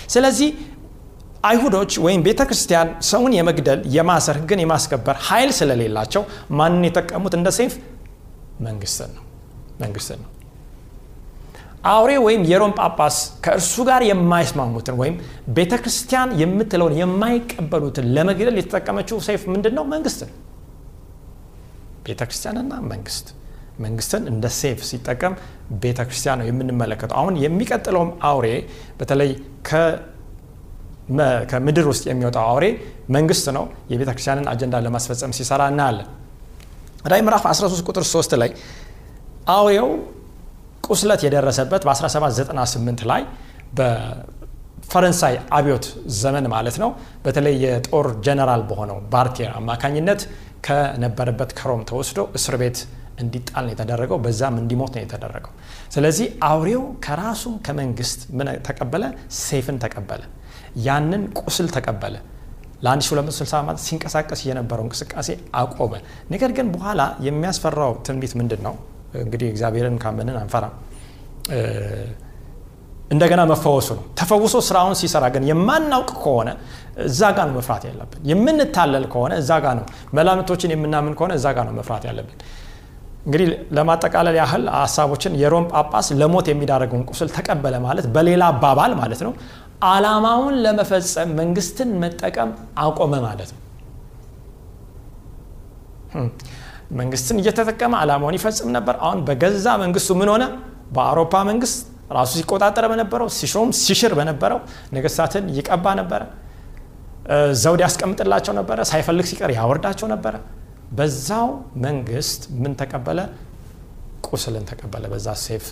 ስለዚህ 0.09 0.49
አይሁዶች 1.43 1.91
ወይም 2.03 2.21
ቤተ 2.25 2.41
ክርስቲያን 2.49 2.89
ሰውን 3.07 3.33
የመግደል 3.37 3.79
የማሰር 3.95 4.37
ህግን 4.41 4.59
የማስከበር 4.63 5.15
ኃይል 5.27 5.49
ስለሌላቸው 5.57 6.23
ማንን 6.59 6.85
የጠቀሙት 6.87 7.33
እንደ 7.39 7.49
ሴፍ 7.57 7.73
መንግስትን 8.65 9.11
ነው። 9.17 9.23
መንግስትን 9.81 10.21
አውሬ 11.91 12.11
ወይም 12.25 12.41
የሮም 12.49 12.73
ጳጳስ 12.79 13.15
ከእርሱ 13.45 13.75
ጋር 13.89 14.01
የማይስማሙትን 14.09 14.95
ወይም 15.01 15.15
ቤተ 15.57 15.73
ክርስቲያን 15.81 16.29
የምትለውን 16.41 16.93
የማይቀበሉትን 16.99 18.05
ለመግደል 18.15 18.57
የተጠቀመችው 18.59 19.17
ሰይፍ 19.27 19.41
ምንድን 19.53 19.73
ነው 19.77 19.85
መንግስት 19.93 20.21
ነው። 20.25 20.33
ቤተ 22.05 22.21
ክርስቲያንና 22.29 22.73
መንግስት። 22.91 23.27
መንግስትን 23.83 24.23
እንደ 24.31 24.45
ሴፍ 24.57 24.79
ሲጠቀም 24.87 25.33
ቤተ 25.83 25.99
ክርስቲያን 26.07 26.39
ነው 26.41 26.47
የምንመለከተው። 26.49 27.17
አሁን 27.21 27.35
የሚቀጥለውም 27.43 28.11
አውሬ 28.29 28.47
በተለይ 28.99 29.31
ከምድር 31.51 31.85
ውስጥ 31.91 32.03
የሚወጣው 32.09 32.45
አውሬ 32.49 32.65
መንግስት 33.15 33.45
ነው። 33.57 33.63
የቤተ 33.91 34.09
ክርስቲያንን 34.15 34.45
አጀንዳ 34.51 34.75
ለማስፈጸም 34.85 35.33
ሲሰራ 35.37 35.61
እናያለን። 35.71 36.09
ራይ 37.11 37.21
ምዕራፍ 37.25 37.43
13 37.49 37.87
ቁጥር 37.89 38.03
3 38.09 38.35
ላይ 38.41 38.51
አውሬው 39.55 39.89
ቁስለት 40.87 41.21
የደረሰበት 41.25 41.81
በ1798 41.87 43.03
ላይ 43.11 43.21
በፈረንሳይ 43.77 45.35
አብዮት 45.57 45.85
ዘመን 46.17 46.45
ማለት 46.53 46.75
ነው። 46.83 46.89
በተለይ 47.25 47.55
የጦር 47.65 48.07
ጀነራል 48.25 48.63
በሆነው 48.69 48.97
ባርቴር 49.13 49.51
አማካኝነት 49.59 50.21
ከነበረበት 50.67 51.51
ከሮም 51.59 51.81
ተወስዶ 51.89 52.19
እስር 52.37 52.55
ቤት 52.61 52.77
እንዲጣል 53.21 53.63
ነው 53.65 53.73
የተደረገው። 53.73 54.17
በዛም 54.25 54.55
እንዲሞት 54.61 54.91
ነው 54.95 55.03
የተደረገው። 55.03 55.51
ስለዚህ 55.95 56.27
አውሬው 56.49 56.83
ከራሱ 57.05 57.43
ከመንግስት 57.65 58.21
ተቀበለ 58.67 59.03
ሴፍን 59.41 59.77
ተቀበለ 59.83 60.23
ያንን 60.87 61.23
ቁስል 61.39 61.67
ተቀበለ። 61.75 62.15
ለ1260 62.85 63.53
ዓመት 63.59 63.77
ሲንቀሳቀስ 63.83 64.41
የነበረው 64.47 64.83
እንቅስቃሴ 64.85 65.29
አቆመ። 65.59 65.93
ነገር 66.33 66.51
ግን 66.57 66.67
በኋላ 66.73 67.01
የሚያስፈራው 67.27 67.93
ትንቢት 68.07 68.33
ምንድን 68.39 68.61
ነው 68.67 68.73
እንግዲህ 69.21 69.47
እግዚአብሔርን 69.53 69.97
ካመንን 70.03 70.37
አንፈራም። 70.41 70.73
እንደገና 73.11 73.41
መፈወሱ 73.49 73.87
ነው። 73.97 74.03
ተፈውሶ 74.19 74.55
ስራውን 74.67 74.95
ሲሰራ 74.99 75.25
ግን 75.33 75.43
የማናውቅ 75.49 76.09
ከሆነ 76.17 76.49
እዛ 77.05 77.21
ጋ 77.35 77.45
ነው 77.47 77.53
መፍራት 77.57 77.83
ያለብን። 77.89 78.19
የምንታለል 78.29 79.05
ከሆነ 79.13 79.33
እዛ 79.41 79.51
ጋ 79.63 79.73
ነው። 79.79 79.85
መላምቶችን 80.17 80.71
የምናምን 80.75 81.13
ከሆነ 81.17 81.31
እዛ 81.39 81.47
ጋ 81.55 81.65
ነው 81.67 81.73
መፍራት 81.79 82.03
ያለብን። 82.09 82.37
እንግዲህ 83.25 83.47
ለማጠቃለል 83.77 84.35
ያህል 84.39 84.63
ሀሳቦችን 84.77 85.33
የሮም 85.41 85.65
ጳጳስ 85.73 86.07
ለሞት 86.21 86.47
የሚዳረገውን 86.51 87.03
ቁስል 87.11 87.29
ተቀበለ 87.37 87.75
ማለት 87.85 88.07
በሌላ 88.15 88.43
አባባል 88.53 88.93
ማለት 89.01 89.21
ነው 89.27 89.33
አላማውን 89.85 90.55
ለመፈጸም 90.63 91.29
መንግስትን 91.39 91.89
መጠቀም 92.03 92.49
አቆመ 92.83 93.13
ማለት 93.25 93.49
ነው። 93.53 93.59
መንግስትን 96.99 97.37
እየተጠቀመ 97.41 97.93
አላማውን 98.01 98.35
ይፈጽም 98.37 98.69
ነበር። 98.75 98.95
አሁን 99.05 99.19
በገዛ 99.27 99.67
መንግስቱ 99.83 100.11
ምን 100.19 100.29
ሆነ? 100.33 100.43
በአውሮፓ 100.95 101.33
መንግስት 101.49 101.77
ራሱ 102.17 102.31
ሲቆጣጠር 102.39 102.85
በነበረው 102.91 103.27
ሲሾም 103.37 103.69
ሲሽር 103.79 104.13
በነበረው 104.19 104.59
ነገስታትን 104.95 105.45
ይቀባ 105.57 105.85
ነበረ። 106.01 106.21
ዘውድ 107.61 107.81
ያስቀምጥላቸው 107.85 108.53
ነበረ 108.59 108.79
ሳይፈልግ 108.89 109.25
ሲቀር 109.29 109.51
ያወርዳቸው 109.57 110.07
ነበረ። 110.13 110.35
በዛው 110.97 111.47
መንግስት 111.85 112.41
ምን 112.61 112.73
ተቀበለ? 112.81 113.19
ቁስልን 114.27 114.63
ተቀበለ። 114.69 115.03
በዛ 115.13 115.27
ሴፍ 115.45 115.65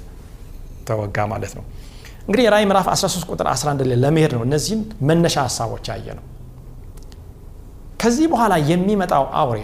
ተወጋ 0.88 1.18
ማለት 1.34 1.54
ነው 1.58 1.66
እንግዲህ 2.22 2.44
የራይ 2.46 2.64
ምዕራፍ 2.70 2.88
13 2.94 3.30
ቁጥር 3.32 3.48
11 3.52 3.88
ላይ 3.90 3.98
ለመሄድ 4.04 4.34
ነው 4.38 4.44
እነዚህን 4.48 4.82
መነሻ 5.10 5.36
ሀሳቦች 5.46 5.86
ያየ 5.92 6.08
ነው 6.18 6.26
ከዚህ 8.02 8.26
በኋላ 8.34 8.54
የሚመጣው 8.72 9.26
አውሬ 9.42 9.60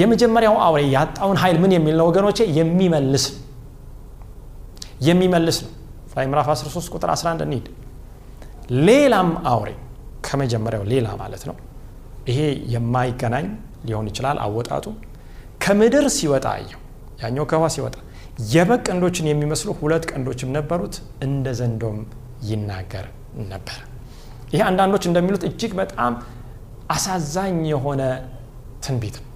የመጀመሪያው 0.00 0.56
አውሬ 0.66 0.80
ያጣውን 0.96 1.38
ኃይል 1.42 1.56
ምን 1.62 1.72
የሚል 1.76 1.94
ነው 2.00 2.06
ወገኖቼ? 2.10 2.38
የሚመልስ 2.58 3.24
የሚመልስ 5.08 5.58
ነው። 5.64 5.72
ራይ 6.16 6.26
ምዕራፍ 6.30 6.46
13 6.52 6.92
ቁጥር 6.94 7.10
11 7.14 7.42
እንሂድ። 7.46 7.66
ሌላም 8.88 9.30
አውሬ 9.52 9.70
ከመጀመሪያው 10.26 10.82
ሌላ 10.92 11.08
ማለት 11.22 11.42
ነው። 11.48 11.56
ይሄ 12.30 12.38
የማይገናኝ 12.74 13.46
ሊሆን 13.88 14.06
ይችላል 14.10 14.38
አወጣጡ። 14.44 14.86
ከምድር 15.64 16.06
ሲወጣ 16.16 16.46
አየው 16.56 16.80
ያኛው 17.22 17.44
ከውሃ 17.50 17.68
ሲወጣ 17.76 17.96
የበግ 18.52 18.80
ቀንዶችን 18.88 19.28
የሚመስሉ 19.30 19.70
ሁለት 19.78 20.04
ቀንዶችም 20.10 20.50
ነበሩት። 20.56 20.94
እንደ 21.26 21.46
ዘንዶም 21.58 21.98
ይናገር 22.48 23.06
ነበር። 23.50 23.78
ይሄ 24.52 24.60
አንዳንዶች 24.68 25.04
እንደሚሉት 25.08 25.42
እጅግ 25.48 25.72
በጣም 25.80 26.12
አሳዛኝ 26.90 27.58
የሆነ 27.72 28.02
ትንቢት 28.84 29.16
ነው። 29.20 29.26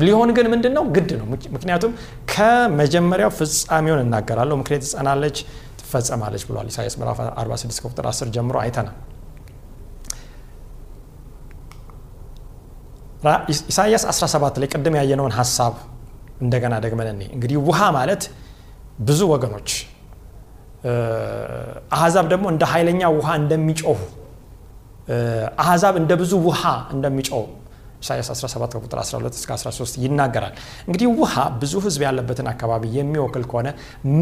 ሊሆን 0.00 0.30
ግን 0.36 0.46
ምንድን 0.52 0.72
ነው 0.76 0.84
ግድ 0.94 1.10
ነው። 1.20 1.26
ምክንያቱም 1.56 1.92
ከመጀመሪያው 2.32 3.30
ፍጻሜውን 3.38 4.00
እናገራለሁ። 4.04 4.56
ምክንያት 4.62 4.82
ትጸናለች 4.86 5.36
ትፈጸማለች 5.80 6.44
ብሏል። 6.48 6.68
ኢሳያስ 6.72 6.94
ምዕራፍ 7.00 7.18
46 7.36 7.82
ቁጥር 7.86 8.06
10 8.10 8.32
ጀምሮ 8.36 8.56
አይተናል። 8.62 8.96
ኢሳያስ 13.68 14.02
17 14.12 14.58
ላይ 14.62 14.68
ቅድም 14.72 14.96
ያየነውን 14.98 15.34
ሀሳብ 15.38 15.74
እንደገና 16.42 16.74
ደግመን 16.84 17.08
እኔ 17.12 17.22
እንግዲህ 17.36 17.56
ውሃ 17.68 17.80
ማለት 17.96 18.22
ብዙ 19.08 19.20
ወገኖች 19.32 19.70
አህዛብ 21.96 22.26
ደግሞ 22.32 22.46
እንደ 22.54 22.64
ኃይለኛ 22.72 23.02
ውሃ 23.16 23.28
እንደሚጮሁ 23.42 23.98
አህዛብ 25.62 25.94
እንደ 26.00 26.12
ብዙ 26.20 26.32
ውሃ 26.46 26.62
እንደሚጮሁ 26.94 27.42
ኢሳያስ 28.02 28.28
17 28.34 28.76
ቁጥር 28.80 28.98
12 29.02 29.38
እስከ 29.40 29.50
13 29.56 29.98
ይናገራል። 30.04 30.54
እንግዲህ 30.88 31.06
ውሃ 31.20 31.34
ብዙ 31.60 31.74
ህዝብ 31.86 32.00
ያለበትን 32.06 32.48
አካባቢ 32.52 32.82
የሚወክል 32.98 33.44
ከሆነ 33.50 33.68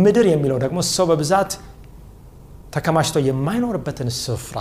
ምድር 0.04 0.26
የሚለው 0.32 0.58
ደግሞ 0.64 0.78
ሰው 0.92 1.06
በብዛት 1.10 1.52
ተከማችቶ 2.76 3.18
የማይኖርበትን 3.28 4.10
ስፍራ 4.20 4.58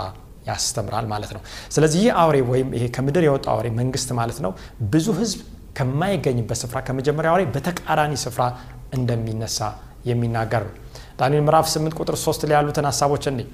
ያስተምራል 0.48 1.06
ማለት 1.12 1.30
ነው። 1.36 1.42
ስለዚህ 1.74 1.98
ይህ 2.04 2.12
አውሬ 2.22 2.36
ወይም 2.50 2.68
ይሄ 2.76 2.84
ከምድር 2.96 3.24
የወጣ 3.28 3.46
አውሬ 3.54 3.66
መንግስት 3.80 4.08
ማለት 4.20 4.38
ነው 4.44 4.52
ብዙ 4.94 5.06
ህዝብ 5.20 5.40
ከማይገኝበት 5.78 6.58
ስፍራ 6.62 6.78
ከመጀመሪያ 6.88 7.30
አውሬ 7.32 7.42
በተቃራኒ 7.54 8.14
ስፍራ 8.24 8.42
እንደሚነሳ 8.98 9.58
የሚናገር 10.04 10.62
ነው 10.68 10.74
ዳንኤል 11.18 11.42
ምዕራፍ 11.46 11.66
8 11.72 11.98
ቁጥር 12.00 12.16
3 12.20 12.46
ላይ 12.48 12.56
ያሉትን 12.58 12.86
ሀሳቦች 12.90 13.24
እንዲህ 13.30 13.48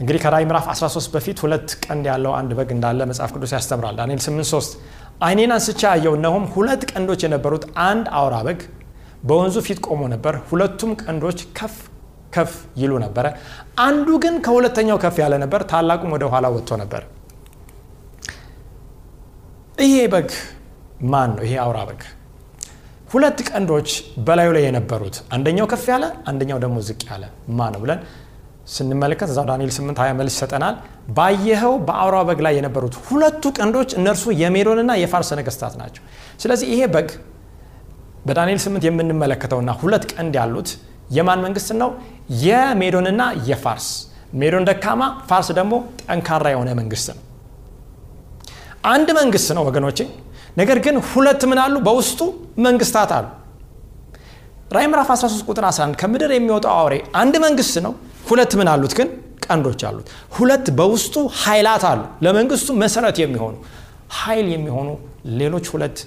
እንግዲህ 0.00 0.20
ከራይ 0.24 0.44
ምዕራፍ 0.48 0.66
13 0.74 1.14
በፊት 1.14 1.38
ሁለት 1.44 1.68
ቀንድ 1.84 2.04
ያለው 2.10 2.32
አንድ 2.36 2.50
በግ 2.58 2.70
እንዳለ 2.76 3.00
መጽሐፍ 3.10 3.30
ቅዱስ 3.36 3.52
ያስተምራል 3.56 3.96
ዳንኤል 4.00 4.20
8 4.24 4.50
3 4.52 4.76
አይኔን 5.26 5.52
አንስቻ 5.56 5.82
ያየው 5.94 6.14
እነሆም 6.18 6.44
ሁለት 6.54 6.82
ቀንዶች 6.90 7.22
የነበሩት 7.26 7.64
አንድ 7.86 8.06
አውራ 8.20 8.36
በግ 8.46 8.60
በወንዙ 9.28 9.56
ፊት 9.66 9.80
ቆሞ 9.86 10.02
ነበር 10.12 10.34
ሁለቱም 10.50 10.92
ቀንዶች 11.02 11.40
ከፍ 11.58 11.74
ከፍ 12.34 12.52
ይሉ 12.80 12.92
ነበረ። 13.04 13.26
አንዱ 13.84 14.08
ግን 14.24 14.34
ከሁለተኛው 14.44 14.98
ከፍ 15.04 15.16
ያለ 15.22 15.34
ነበር፣ 15.42 15.60
ታላቁም 15.70 16.12
ወደ 16.16 16.24
ኋላ 16.32 16.46
ወጥቶ 16.54 16.78
ነበር። 16.82 17.02
ይሄ 19.78 19.94
በግ 20.14 20.30
ማን 21.10 21.30
ነው? 21.36 21.44
ይሄ 21.46 21.54
አውራ 21.64 21.78
በግ 21.88 22.00
ሁለት 23.10 23.38
ቀንዶች 23.48 23.90
በላዩ 24.26 24.48
ላይ 24.56 24.62
የነበሩት 24.66 25.16
አንደኛው 25.34 25.66
ከፍ 25.70 25.84
ያለ 25.92 26.04
አንደኛው 26.30 26.58
ደግሞ 26.64 26.76
ዝቅ 26.88 27.00
ያለ 27.08 27.24
ማን 27.58 27.72
ነው 27.74 27.80
ብለን 27.84 28.00
ስንመለከት 28.74 29.28
እዛው 29.32 29.44
ዳንኤል 29.48 29.70
8 29.76 30.00
20 30.00 30.18
መልስ 30.18 30.34
ይሰጠናል። 30.36 30.74
ባየኸው 31.16 31.72
በአውራው 31.86 32.24
በግ 32.28 32.40
ላይ 32.46 32.54
የነበሩት 32.58 32.94
ሁለቱ 33.06 33.42
ቀንዶች 33.58 33.90
እነርሱ 33.98 34.24
የሜዶንና 34.42 34.92
የፋርስ 35.02 35.30
ነገስታት 35.40 35.74
ናቸው። 35.80 36.02
ስለዚህ 36.42 36.68
ይሄ 36.74 36.82
በግ 36.94 37.08
በዳንኤል 38.26 38.60
8 38.64 38.86
የምንመለከተውና 38.88 39.70
ሁለት 39.82 40.06
ቀንድ 40.12 40.34
ያሉት 40.40 40.70
የማን 41.10 41.40
መንግስት 41.46 41.70
ነው? 41.82 41.90
የሜዶንና 42.44 43.20
የፋርስ። 43.48 43.88
ሜዶን 44.40 44.64
ደካማ፣ 44.68 45.00
ፋርስ 45.28 45.48
ደግሞ 45.58 45.72
ጠንካራ 46.02 46.46
የሆነ 46.54 46.70
መንግስት 46.80 47.08
ነው። 47.10 47.22
አንድ 48.90 49.08
መንግስት 49.18 49.48
ነው 49.56 49.64
ወገኖቼ። 49.68 49.98
ነገር 50.56 50.78
ግን 50.84 50.96
ሁለት 51.10 51.42
ምን 51.50 51.58
አሉ? 51.64 51.74
በውስጡ 51.86 52.20
መንግስታት 52.66 53.10
አሉ። 53.16 53.26
ራዕይ 54.74 54.86
ምዕራፍ 54.90 55.08
13 55.14 55.48
ቁጥር 55.48 55.64
11 55.68 55.96
ከምድር 56.00 56.30
የሚወጣው 56.34 56.74
አውሬ 56.76 56.94
አንድ 57.20 57.34
መንግስት 57.44 57.76
ነው። 57.86 57.92
ሁለት 58.28 58.52
ምን 58.58 58.68
አሉት 58.72 58.92
ግን 58.98 59.08
ቀንዶች 59.46 59.80
አሉት። 59.88 60.06
ሁለት 60.36 60.66
በውስጡ 60.78 61.14
ኃይላት 61.42 61.84
አሉ። 61.90 62.00
ለመንግስቱ 62.24 62.68
መሰረት 62.82 63.16
የሚሆኑ 63.22 63.54
ኃይል 64.18 64.46
የሚሆኑ 64.54 64.88
ሌሎች 65.40 65.66
ሁለት 65.74 65.98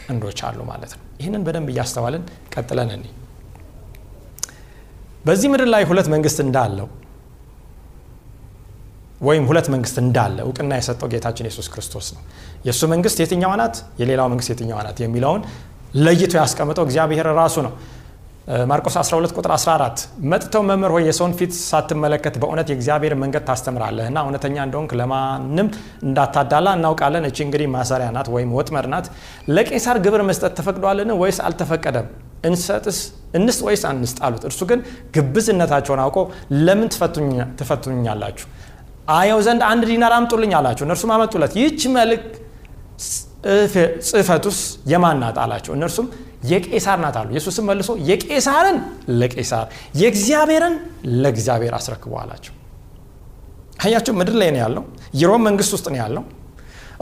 ቀንዶች 0.00 0.38
አሉ 0.48 0.58
ማለት 0.70 0.92
ነው። 0.96 1.04
ይህንን 1.20 1.42
በደንብ 1.46 1.68
እያስተዋልን 1.72 2.22
ቀጥለን 2.54 2.90
እኔ 2.96 3.04
በዚህ 5.24 5.48
ምድር 5.52 5.68
ላይ 5.74 5.82
ሁለት 5.90 6.08
መንግስት 6.14 6.38
እንዳለው 6.44 6.88
ወይም 9.20 9.44
ሁለት 9.48 9.66
መንግስት 9.74 9.96
እንዳለ 10.02 10.38
እውቅና 10.44 10.72
የሰጠው 10.78 11.08
ጌታችን 11.12 11.46
ኢየሱስ 11.46 11.68
ክርስቶስ 11.72 12.06
ነው። 12.14 12.22
የእሱ 12.66 12.82
መንግስት 12.92 13.18
የትኛዋ 13.22 13.52
ናት፣ 13.60 13.76
የሌላው 14.00 14.28
መንግስት 14.32 14.50
የትኛዋ 14.52 14.80
ናት 14.86 14.98
የሚለውን 15.04 15.42
ለይቶ 15.98 16.32
ያስቀምጠው 16.40 16.84
እግዚአብሔር 16.86 17.26
ራሱ 17.38 17.56
ነው። 17.66 17.72
ማርቆስ 18.70 18.94
12 18.98 19.32
ቁጥር 19.36 19.52
14 19.54 20.02
መጥተው 20.30 20.62
መምህር 20.68 20.92
ሆይ 20.94 21.02
የሰውን 21.08 21.32
ፊት 21.38 21.52
ሳትመለከት 21.60 22.34
በእውነት 22.42 22.68
የእግዚአብሔር 22.72 23.14
መንገድ 23.22 23.42
ታስተምራለህ 23.48 24.06
እና 24.10 24.18
እውነተኛ 24.24 24.56
እንደሆንክ 24.66 24.92
ለማንም 25.00 25.68
እንዳታዳላ 26.04 26.68
እናውቃለን። 26.78 27.26
እቺ 27.28 27.38
እንግዲህ 27.46 27.68
ማሰሪያ 27.74 28.08
ናት 28.16 28.28
ወይም 28.34 28.52
ወጥመድ 28.58 28.86
ናት። 28.94 29.08
ለቄሳር 29.56 29.98
ግብር 30.06 30.22
መስጠት 30.30 30.54
ተፈቅዷልን 30.58 31.12
ወይስ 31.22 31.40
አልተፈቀደም? 31.46 32.08
እንሰጥስ 32.44 32.98
እንስጥ 33.34 33.60
ወይስ 33.66 33.82
አንስጥ 33.88 34.18
አሉት። 34.26 34.42
እርሱ 34.48 34.60
ግን 34.70 34.80
ግብዝነታቸውን 35.16 36.00
አውቆ 36.04 36.18
ለምን 36.66 36.88
ትፈትኑኛላችሁ? 37.60 38.46
አየው 39.08 39.40
ዘንድ 39.46 39.62
አንድ 39.68 39.82
ዲናር 39.90 40.12
አምጡልኝ 40.16 40.52
አላቸው። 40.58 40.84
እነርሱም 40.86 41.10
አመጡለት። 41.14 41.52
ይህች 41.58 41.82
መልክ 41.94 42.24
ጽሕፈቱስ 44.08 44.58
የማን 44.92 45.18
ናት 45.22 45.36
አላቸው። 45.42 45.72
እነርሱም 45.76 46.06
የቄሳር 46.50 46.98
ናት 47.04 47.16
አሉ። 47.20 47.28
ኢየሱስም 47.34 47.64
መልሶ 47.70 47.90
የቄሳርን 48.08 48.78
ለቄሳር 49.20 49.66
የእግዚአብሔርን 50.00 50.74
ለእግዚአብሔር 51.22 51.74
አስረክቡ 51.78 52.12
አላቸው። 52.22 52.54
አያቸው 53.84 54.14
ምድር 54.20 54.36
ላይ 54.40 54.48
ነው 54.54 54.60
ያለው። 54.64 54.84
የሮም 55.20 55.42
መንግስት 55.48 55.72
ውስጥ 55.76 55.86
ነው 55.92 55.98
ያለው። 56.02 56.24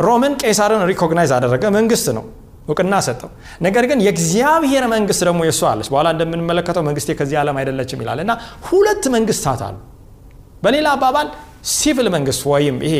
ሮምን 0.06 0.32
ቄሳርን 0.42 0.82
recognize 0.90 1.30
አደረገ፣ 1.36 1.64
መንግስት 1.76 2.06
ነው 2.16 2.24
እውቅና 2.68 2.94
ሰጠው። 3.06 3.30
ነገር 3.62 3.84
ግን 3.90 3.98
የእግዚአብሔር 4.06 4.84
መንግስት 4.94 5.22
ደግሞ 5.28 5.40
የእሱ 5.46 5.62
አለች። 5.70 5.88
በኋላ 5.92 6.08
እንደምንመለከተው 6.14 6.82
መንግስቴ 6.88 7.10
ከዚህ 7.18 7.36
ዓለም 7.42 7.56
አይደለችም 7.60 8.00
ይላል 8.02 8.20
እና 8.24 8.32
ሁለት 8.68 9.04
መንግስታት 9.16 9.60
አሉ። 9.66 9.76
በሌላ 10.62 10.88
አባባል 10.96 11.28
ሲቪል 11.72 12.08
መንግስት 12.14 12.42
ወይም 12.50 12.76
ይሄ 12.86 12.96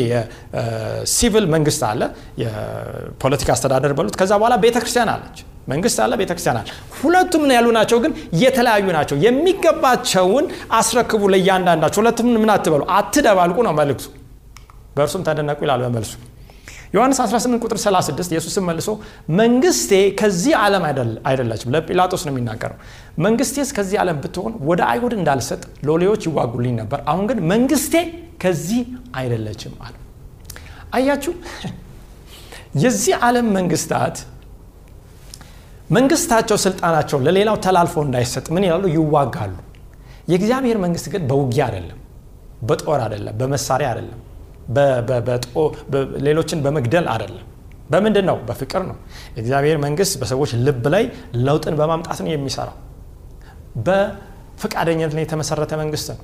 ሲቪል 1.13 1.45
መንግስት 1.53 1.81
አለ፣ 1.89 2.01
የፖለቲካ 2.43 3.49
አስተዳደር 3.55 3.93
በሉት። 3.97 4.15
ከዛ 4.21 4.31
በኋላ 4.41 4.55
ቤተክርስቲያን 4.63 5.11
አለች። 5.13 5.37
መንግስት 5.67 5.97
አለ፣ 6.03 6.13
ቤተክርስቲያን 6.21 6.57
አለ። 6.59 6.67
ሁለቱም 6.99 7.43
ያሉ 7.55 7.67
ናቸው፣ 7.77 7.97
ግን 8.03 8.11
የተለያዩ 8.43 8.87
ናቸው። 8.97 9.17
የሚገባቸውን 9.25 10.45
አስረክቡ 10.79 11.21
ለእያንዳንዳቸው። 11.33 12.01
ሁለቱም 12.03 12.29
ምን 12.37 12.51
አትበሉ፣ 12.55 12.83
አትደባልቁ 12.97 13.57
ነው 13.67 13.75
መልእክቱ። 13.79 14.05
በእርሱም 14.95 15.23
ተደነቁ 15.27 15.59
ይላል 15.65 15.81
በመልሱ 15.85 16.13
ዮሐንስ 16.93 17.17
18 17.23 17.63
ቁጥር 17.63 17.77
36 17.81 18.33
ኢየሱስም 18.33 18.63
መልሶ 18.69 18.89
መንግስቴ 19.39 19.91
ከዚህ 20.19 20.53
ዓለም 20.61 20.83
አይደለችም። 21.25 21.71
ለጲላጦስ 21.75 22.21
ነው 22.27 22.33
የሚናገረው። 22.33 22.77
መንግስቴስ 23.19 23.69
ከዚህ 23.77 23.97
ዓለም 24.03 24.17
ብትሆን 24.23 24.53
ወደ 24.69 24.81
አይሁድ 24.91 25.13
እንዳልሰጥ 25.17 25.61
ሎሌዎች 25.89 26.23
ይዋጉልኝ 26.29 26.75
ነበር። 26.81 27.01
አሁን 27.11 27.25
ግን 27.31 27.39
መንግስቴ 27.53 27.95
ከዚህ 28.43 28.81
አይደለችም 29.15 29.75
አለ። 29.85 29.95
አያችሁ፣ 30.93 31.33
የዚህ 32.83 33.13
ዓለም 33.27 33.47
መንግስታት 33.57 34.17
መንግስታቸው፣ 35.89 36.57
ስልጣናቸው 36.63 37.17
ለሌላው 37.25 37.57
ተላልፎ 37.65 37.95
እንዳይሰጥ 38.05 38.45
ምን 38.55 38.63
ይላሉ? 38.67 38.83
ይዋጋሉ። 38.95 39.55
የእግዚአብሔር 40.31 40.77
መንግስት 40.83 41.07
ግን 41.13 41.21
በውጊያ 41.29 41.63
አይደለም፣ 41.67 41.99
በጦር 42.61 42.99
አይደለም፣ 43.05 43.35
በመሳሪያ 43.39 43.87
አይደለም 43.91 44.19
ሌሎችን 46.25 46.59
በመግደል 46.65 47.05
አይደለም። 47.13 47.45
በምንድን 47.91 48.25
ነው? 48.29 48.37
በፍቅር 48.47 48.81
ነው። 48.87 48.95
የእግዚአብሔር 49.35 49.77
መንግስት 49.83 50.13
በሰዎች 50.21 50.51
ልብ 50.65 50.85
ላይ 50.93 51.03
ለውጥን 51.45 51.75
በማምጣት 51.79 52.19
ነው 52.23 52.31
የሚሰራው። 52.33 52.75
በፈቃደኝነት 53.87 55.13
ላይ 55.17 55.23
የተመሰረተ 55.25 55.73
መንግስት 55.81 56.07
ነው። 56.11 56.19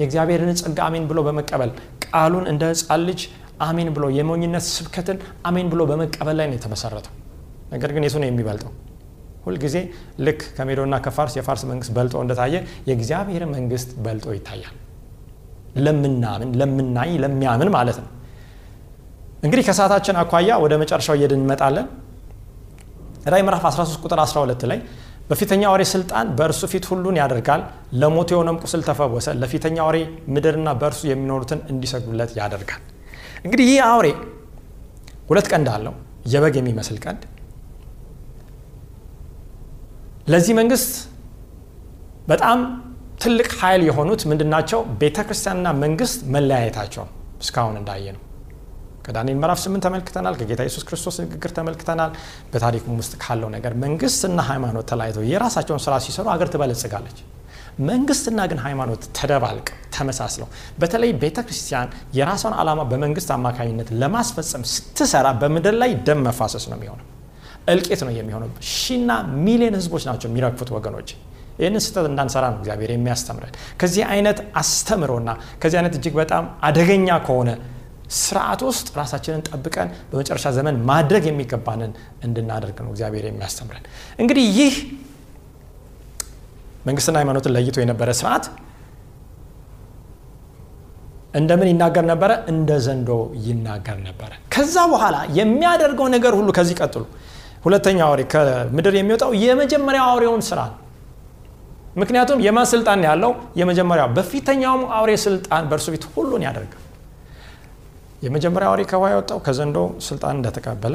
የእግዚአብሔርን 0.00 0.50
ጸጋ 0.60 0.78
አሜን 0.88 1.04
ብሎ 1.10 1.18
በመቀበል 1.26 1.70
ቃሉን 2.06 2.46
እንደ 2.52 2.64
ህፃን 2.72 3.02
ልጅ 3.08 3.20
አሜን 3.66 3.88
ብሎ 3.96 4.04
የሞኝነት 4.16 4.64
ስብከትን 4.70 5.18
አሜን 5.48 5.68
ብሎ 5.72 5.82
በመቀበል 5.90 6.36
ላይ 6.40 6.46
ነው 6.50 6.56
የተመሰረተው። 6.58 7.14
ነገር 7.72 7.90
ግን 7.94 8.04
የቱ 8.06 8.16
ነው 8.22 8.28
የሚበልጠው? 8.28 8.72
ሁልጊዜ 9.46 9.76
ልክ 10.26 10.40
ከሜዶና 10.56 10.94
ከፋርስ 11.04 11.34
የፋርስ 11.38 11.62
መንግስት 11.70 11.92
በልጦ 11.96 12.14
እንደታየ 12.24 12.54
የእግዚአብሔር 12.88 13.44
መንግስት 13.54 13.90
በልጦ 14.04 14.26
ይታያል። 14.36 14.74
ለምናምን 15.84 16.50
ለምናይ 16.60 17.10
ለሚያምን 17.22 17.70
ማለት 17.76 17.98
ነው። 18.02 18.10
እንግዲህ 19.44 19.64
ከሰዓታችን 19.68 20.16
አኳያ 20.20 20.50
ወደ 20.62 20.74
መጨረሻው 20.82 21.14
እየድን 21.18 21.40
እንመጣለን። 21.40 21.86
ራዕይ 23.32 23.42
ምዕራፍ 23.46 23.64
13 23.68 24.04
ቁጥር 24.04 24.20
12 24.24 24.64
ላይ 24.70 24.78
በፊተኛ 25.30 25.62
አውሬ 25.70 25.82
ስልጣን 25.92 26.26
በእርሱ 26.38 26.62
ፊት 26.72 26.84
ሁሉን 26.90 27.16
ያደርጋል፣ 27.20 27.62
ለሞቱ 28.00 28.28
የሆነም 28.34 28.58
ቁስል 28.64 28.82
ተፈወሰ፣ 28.88 29.28
ለፊተኛ 29.40 29.76
አውሬ 29.84 29.96
ምድርና 30.34 30.68
በእርሱ 30.80 31.00
የሚኖሩትን 31.10 31.60
እንዲሰግዱለት 31.72 32.32
ያደርጋል። 32.38 32.82
እንግዲህ 33.44 33.66
ይህ 33.70 33.80
አውሬ 33.88 34.06
ሁለት 35.30 35.46
ቀንድ 35.52 35.68
አለው፣ 35.74 35.94
የበግ 36.32 36.54
የሚመስል 36.60 36.98
ቀንድ። 37.04 37.22
ለዚህ 40.28 40.54
መንግስት 40.60 40.92
በጣም 42.28 42.60
ትልቅ 43.20 43.48
ኃይል 43.60 43.82
የሆኑት 43.86 44.22
ምንድናቸው? 44.30 44.80
ቤተ 45.00 45.18
ክርስቲያንና 45.26 45.68
መንግስት 45.82 46.18
መለያየታቸው 46.34 47.04
እስካሁን 47.42 47.76
እንዳየ 47.80 48.06
ነው። 48.16 48.22
ከዳንኤል 49.04 49.38
ምዕራፍ 49.40 49.58
ስምንት 49.64 49.82
ተመልክተናል። 49.86 50.34
ከጌታ 50.40 50.60
ኢየሱስ 50.66 50.84
ክርስቶስ 50.88 51.16
ንግግር 51.24 51.50
ተመልክተናል። 51.58 52.10
በታሪኩም 52.52 52.96
ውስጥ 53.00 53.14
ካለው 53.22 53.48
ነገር 53.56 53.72
መንግስትና 53.84 54.38
ሃይማኖት 54.48 54.86
ተለያይተው 54.90 55.24
የራሳቸውን 55.30 55.82
ስራ 55.84 55.94
ሲሰሩ 56.06 56.26
አገር 56.34 56.48
ትበለጽጋለች። 56.54 57.18
መንግስትና 57.86 58.40
ግን 58.50 58.58
ሃይማኖት 58.64 59.02
ተደባልቅ 59.18 59.66
ተመሳስለው 59.96 60.48
በተለይ 60.80 61.10
ቤተ 61.22 61.38
ክርስቲያን 61.46 61.88
የራሷን 62.18 62.54
ዓላማ 62.60 62.80
በመንግስት 62.90 63.30
አማካኝነት 63.36 63.88
ለማስፈጸም 64.02 64.62
ስትሰራ 64.72 65.26
በምድር 65.42 65.74
ላይ 65.82 65.92
ደም 66.06 66.20
መፋሰስ 66.28 66.66
ነው 66.70 66.76
የሚሆነው፣ 66.78 67.06
እልቂት 67.72 68.00
ነው 68.06 68.12
የሚሆነው። 68.16 68.48
ሺና 68.74 69.10
ሚሊዮን 69.46 69.76
ህዝቦች 69.80 70.04
ናቸው 70.10 70.28
የሚረግፉት 70.30 70.70
ወገኖች 70.76 71.08
ይህንን 71.58 71.82
ስህተት 71.84 72.06
እንዳንሰራ 72.10 72.44
ነው 72.52 72.58
እግዚአብሔር 72.60 72.90
የሚያስተምረን። 72.94 73.52
ከዚህ 73.80 74.04
አይነት 74.12 74.38
አስተምሮና 74.60 75.28
ከዚህ 75.62 75.78
አይነት 75.80 75.94
እጅግ 75.98 76.14
በጣም 76.20 76.44
አደገኛ 76.68 77.08
ከሆነ 77.26 77.50
ስርዓት 78.18 78.60
ውስጥ 78.66 78.86
ራሳችንን 78.98 79.42
ጠብቀን 79.48 79.88
በመጨረሻ 80.10 80.46
ዘመን 80.58 80.76
ማድረግ 80.90 81.24
የሚገባንን 81.30 81.92
እንድናደርግ 82.26 82.78
ነው 82.84 82.90
እግዚአብሔር 82.92 83.24
የሚያስተምረን። 83.28 83.84
እንግዲህ 84.22 84.44
ይህ 84.58 84.74
መንግስትና 86.86 87.16
ሃይማኖትን 87.20 87.52
ለይቶ 87.56 87.76
የነበረ 87.82 88.10
ስርዓት 88.20 88.44
እንደምን 91.34 91.68
ይናገር 91.70 92.04
ነበረ? 92.10 92.30
እንደ 92.52 92.70
ዘንዶ 92.84 93.10
ይናገር 93.46 93.98
ነበረ። 94.06 94.30
ከዛ 94.54 94.76
በኋላ 94.92 95.16
የሚያደርገው 95.38 96.06
ነገር 96.14 96.32
ሁሉ 96.38 96.48
ከዚህ 96.58 96.76
ቀጥሎ 96.80 97.02
ሁለተኛ 97.64 97.98
አውሬ 98.06 98.20
ከምድር 98.32 98.94
የሚወጣው 98.98 99.30
የመጀመሪያው 99.42 100.06
አውሬውን 100.10 100.42
ስራ 100.48 100.60
ነው። 100.70 100.78
ምክንያቱም 101.96 102.38
የማን 102.46 102.66
ስልጣን 102.72 103.00
ያለው? 103.06 103.30
የመጀመሪያው 103.60 104.08
በፊተኛውም 104.16 104.82
አውሬ 104.96 105.10
ስልጣን 105.24 105.64
በእርሱ 105.70 105.86
ፊት 105.94 106.04
ሁሉን 106.14 106.42
ያደርጋል። 106.46 106.82
የመጀመሪያው 108.24 108.70
አውሬ 108.72 108.82
ከውሃ 108.90 109.08
የወጣው 109.12 109.38
ከዘንዶ 109.46 109.78
ስልጣን 110.06 110.34
እንደተቀበለ፣ 110.38 110.94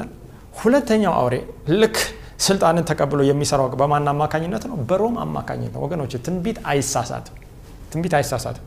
ሁለተኛው 0.60 1.14
አውሬ 1.20 1.36
ልክ 1.82 1.98
ስልጣንን 2.46 2.86
ተቀብሎ 2.90 3.20
የሚሰራው 3.24 3.68
በማን 3.82 4.08
አማካኝነት 4.14 4.64
ነው? 4.70 4.78
በሮም 4.90 5.16
አማካኝነት 5.26 5.74
ነው። 5.76 5.82
ወገኖች 5.86 6.14
ትንቢት 6.26 6.58
አይሳሳትም። 6.72 7.36
ትንቢት 7.92 8.14
አይሳሳትም። 8.20 8.66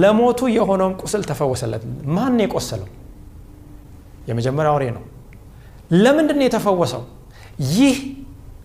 ለሞቱ 0.00 0.40
የሆነውን 0.56 0.94
ቁስል 1.02 1.22
ተፈወሰለት። 1.30 1.82
ማን 2.16 2.36
የቆሰለው? 2.44 2.88
የመጀመሪያው 4.28 4.74
አውሬ 4.74 4.84
ነው። 4.96 5.04
ለምንድን 5.96 6.40
የተፈወሰው? 6.44 7.02
ይህ 7.72 7.96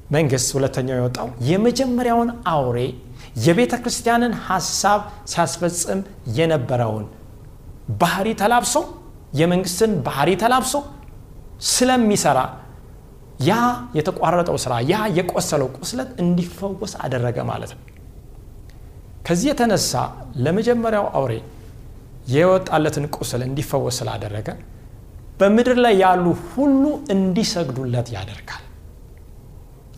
መንግስት 0.09 0.49
ሁለተኛው 0.55 0.97
የወጣው 0.99 1.27
የመጀመሪያውን 1.49 2.29
አውሬ 2.51 2.79
የቤተ 3.45 3.73
ክርስቲያንን 3.83 4.33
ሀሳብ 4.47 4.99
ሲያስፈጽም 5.31 6.01
የነበረውን 6.37 7.05
ባህሪ 8.01 8.27
ተላብሶ 8.41 8.75
የመንግስትን 9.39 9.91
ባህሪ 10.05 10.29
ተላብሶ 10.43 10.75
ስለሚሰራ 11.71 12.39
ያ 13.47 13.53
የተቋረጠው 13.97 14.57
ስራ 14.63 14.73
ያ 14.91 15.01
የቆሰለው 15.17 15.69
ቁስለት 15.77 16.09
እንዲፈወስ 16.23 16.93
አደረገ 17.05 17.37
ማለት 17.51 17.71
ነው። 17.75 17.81
ከዚህ 19.27 19.47
የተነሳ 19.51 19.93
ለመጀመሪያው 20.45 21.07
አውሬ 21.19 21.33
የወጣለትን 22.35 23.05
ቁስል 23.17 23.41
እንዲፈወስ 23.47 23.97
ስላደረገ 24.01 24.47
በምድር 25.39 25.77
ላይ 25.85 25.95
ያሉ 26.03 26.25
ሁሉ 26.51 26.83
እንዲሰግዱለት 27.15 28.07
ያደርጋል። 28.15 28.61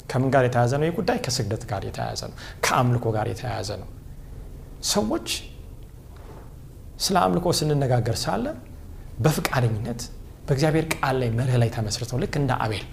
ከምን 0.10 0.30
ጋር 0.34 0.44
የተያያዘ 0.48 0.74
ነው? 0.80 0.86
ይህ 0.88 0.94
ጉዳይ 1.00 1.18
ከስግደት 1.26 1.64
ጋር 1.72 1.82
የተያያዘ 1.88 2.22
ነው። 2.32 2.36
ከአምልኮ 2.66 3.06
ጋር 3.16 3.28
የተያያዘ 3.32 3.70
ነው። 3.82 3.90
ሰዎች 4.92 5.28
ስለ 6.98 7.16
አምልኮ 7.24 7.48
ስንነጋገር 7.58 8.18
ሳለ 8.22 8.46
በፍቃደኝነት 9.24 10.02
በእግዚአብሔር 10.48 10.86
ቃል 10.94 11.16
ላይ 11.22 11.30
መርህ 11.38 11.58
ላይ 11.62 11.70
ተመስርተው 11.76 12.18
ልክ 12.24 12.36
እንደ 12.42 12.52
አቤል 12.66 12.86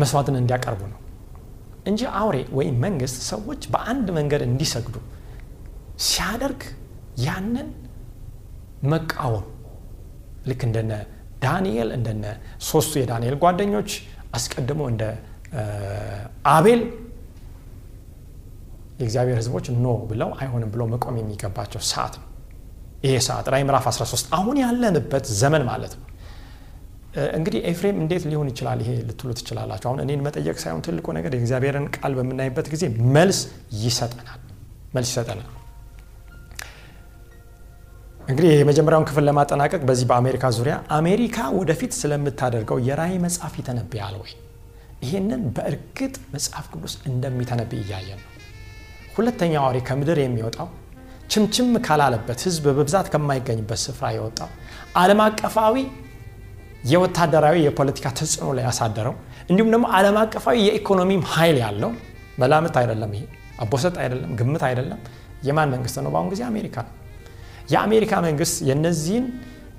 መስዋዕትን 0.00 0.36
እንዲያቀርቡ 0.40 0.82
ነው 0.92 0.98
እንጂ 1.90 2.00
አውሬ 2.18 2.36
ወይም 2.58 2.76
መንግስት 2.84 3.18
ሰዎች 3.30 3.62
በአንድ 3.72 4.08
መንገድ 4.18 4.42
እንዲሰግዱ 4.48 4.96
ሲያደርግ 6.06 6.62
ያንን 7.24 7.68
መቃወም 8.90 9.46
ልክ 10.50 10.60
እንደነ 10.68 10.92
ዳንኤል 11.42 11.90
እንደነ 11.96 12.24
ሶስቱ 12.68 12.92
የዳንኤል 13.00 13.36
ጓደኞች 13.42 13.90
አስቀድሞ 14.34 14.80
እንደ 14.92 15.04
አቤል 16.50 16.82
የእግዚአብሔር 19.00 19.36
ሕዝቦች 19.40 19.66
ኖ 19.78 19.96
ብለው 20.10 20.30
አይሆንም 20.38 20.70
ብለው 20.72 20.86
መቆም 20.92 21.16
የሚገባቸው 21.20 21.80
ሰዓት 21.90 22.14
ነው። 22.20 22.26
ይሄ 23.04 23.14
ሰዓት 23.26 23.46
ራዕይ 23.52 23.64
ምዕራፍ 23.68 23.84
13 23.90 24.34
አሁን 24.38 24.56
ያለንበት 24.62 25.26
ዘመን 25.40 25.62
ማለት 25.68 25.92
ነው። 25.96 26.06
እንግዲህ 27.36 27.60
ኤፍሬም 27.70 27.96
እንዴት 28.02 28.24
ሊሆን 28.30 28.48
ይችላል 28.50 28.80
ይሄ 28.82 28.90
ልትሉ 29.06 29.30
ትችላላችሁ። 29.38 29.88
አሁን 29.90 30.00
እኔን 30.04 30.20
መጠየቅ 30.26 30.56
ሳይሆን 30.62 30.82
ትልቁ 30.86 31.06
ነገር 31.16 31.32
የእግዚአብሔርን 31.36 31.86
ቃል 31.96 32.12
በምናይበት 32.18 32.66
ጊዜ 32.74 32.84
መልስ 33.16 33.38
ይሰጠናል፣ 33.80 34.38
መልስ 34.94 35.08
ይሰጠናል። 35.12 35.48
እንግዲህ 38.28 38.50
የመጀመሪያውን 38.54 39.06
ክፍል 39.08 39.24
ለማጠናቀቅ 39.28 39.80
በዚህ 39.88 40.06
በአሜሪካ 40.10 40.44
ዙሪያ 40.56 40.74
አሜሪካ 40.96 41.38
ወደፊት 41.56 41.92
ስለምታደርገው 42.00 42.78
የራዕይ 42.88 43.18
መጽሐፍ 43.24 43.54
ይተነብያል 43.60 44.14
ወይ? 44.22 44.32
ይህንን 45.02 45.42
በእርግጥ 45.56 46.14
መጽሐፍ 46.34 46.66
ቅዱስ 46.72 46.94
እንደሚተነብይ 47.10 47.80
እያየን 47.84 48.20
ነው። 48.20 48.28
ሁለተኛው 49.16 49.62
አውሬ 49.64 49.78
ከምድር 49.88 50.18
የሚወጣው 50.22 50.68
ችምችም 51.32 51.68
ካላለበት 51.86 52.40
ህዝብ 52.46 52.64
በብዛት 52.76 53.08
ከማይገኝበት 53.12 53.80
ስፍራ 53.84 54.06
የወጣው 54.14 54.48
ዓለም 55.00 55.20
አቀፋዊ 55.26 55.74
የወታደራዊ 56.90 57.56
የፖለቲካ 57.66 58.06
ተጽዕኖ 58.18 58.48
ላይ 58.58 58.64
ያሳደረው 58.68 59.14
እንዲሁም 59.50 59.70
ደግሞ 59.74 59.86
ዓለም 59.96 60.16
አቀፋዊ 60.22 60.56
የኢኮኖሚም 60.66 61.22
ኃይል 61.34 61.56
ያለው 61.64 61.90
መላምት 62.40 62.74
አይደለም፣ 62.80 63.10
ይሄ 63.16 63.24
አቦሰጥ 63.64 63.94
አይደለም፣ 64.02 64.30
ግምት 64.38 64.62
አይደለም። 64.68 65.00
የማን 65.48 65.68
መንግስት 65.74 65.96
ነው? 66.04 66.10
በአሁኑ 66.14 66.28
ጊዜ 66.34 66.42
አሜሪካ 66.50 66.76
ነው። 66.86 66.92
የአሜሪካ 67.72 68.12
መንግስት 68.26 68.56
የነዚህን 68.68 69.26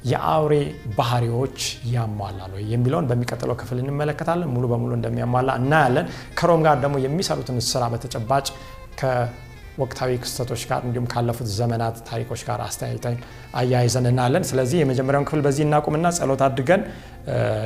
የአውሬ 0.04 0.54
ባህሪዎች 0.98 1.58
ያሟላል 1.92 2.52
ወይ 2.56 2.64
የሚለውን 2.74 3.08
በሚቀጥለው 3.10 3.56
ክፍል 3.60 3.80
እንመለከታለን። 3.82 4.50
ሙሉ 4.54 4.66
በሙሉ 4.72 4.92
እንደሚያሟላ 4.98 5.52
እናያለን። 5.62 6.06
ከሮም 6.40 6.62
ጋር 6.68 6.76
ደግሞ 6.84 6.96
የሚሰሩትን 7.04 7.58
ስራ 7.68 7.84
በተጨባጭ 7.94 8.48
ከወቅታዊ 9.02 10.12
ክስተቶች 10.24 10.64
ጋር 10.70 10.80
እንዲሁም 10.88 11.08
ካለፉት 11.14 11.50
ዘመናት 11.60 11.98
ታሪኮች 12.10 12.42
ጋር 12.50 12.62
አስተያይተን 12.68 13.18
አያይዘን 13.56 14.08
እናያለን። 14.12 14.46
ስለዚህ 14.50 14.80
የመጀመሪያውን 14.82 15.28
ክፍል 15.30 15.44
በዚህ 15.48 15.66
እናቁምና 15.68 16.08
ጸሎት 16.18 16.44
አድርገን 16.48 16.84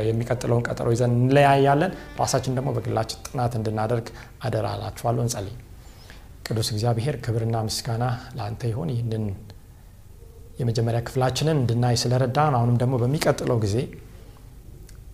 የሚቀጥለውን 0.09 0.65
ቀጠሮ 0.69 0.89
ይዘን 0.95 1.13
እንለያያለን። 1.17 1.93
ራሳችን 2.19 2.57
ደግሞ 2.59 2.71
በግላችን 2.77 3.23
ጥናት 3.27 3.55
እንድናደርግ 3.61 4.09
አደራ 4.47 4.67
እንጸልይ። 5.19 5.55
ቅዱስ 6.47 6.67
እግዚአብሔር 6.73 7.15
ክብርና 7.25 7.57
ምስጋና 7.67 8.03
ለአንተ 8.37 8.63
ይሆን 8.71 8.89
ይህንን 8.93 9.23
የመጀመሪያ 10.55 10.99
ክፍላችንን 11.07 11.57
እንድናይ 11.61 11.95
ስለረዳን 12.01 12.53
አሁንም 12.57 12.77
ደግሞ 12.81 12.95
በሚቀጥለው 13.01 13.57
ጊዜ 13.63 13.77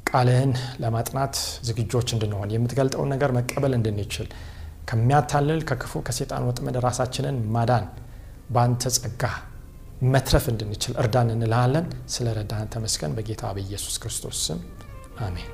ቃልህን 0.09 0.51
ለማጥናት 0.83 1.35
ዝግጆች 1.67 2.09
እንድንሆን 2.15 2.51
የምትገልጠውን 2.55 3.11
ነገር 3.13 3.31
መቀበል 3.37 3.75
እንድንችል 3.77 4.27
ከሚያታልል 4.89 5.61
ከክፉ 5.69 6.01
ከሴጣን 6.07 6.45
ወጥመድ 6.49 6.77
ራሳችንን 6.87 7.37
ማዳን 7.55 7.85
በአንተ 8.49 8.91
ጸጋ 8.95 9.23
መትረፍ 10.11 10.45
እንድንችል 10.51 10.93
እርዳን 11.01 11.31
እንልሃለን። 11.35 11.87
ስለ 12.07 12.27
ረዳን 12.37 12.71
ተመስገን። 12.73 13.15
በጌታ 13.17 13.53
በኢየሱስ 13.57 13.97
ክርስቶስ 14.03 14.39
ስም 14.47 14.61
አሜን። 15.21 15.49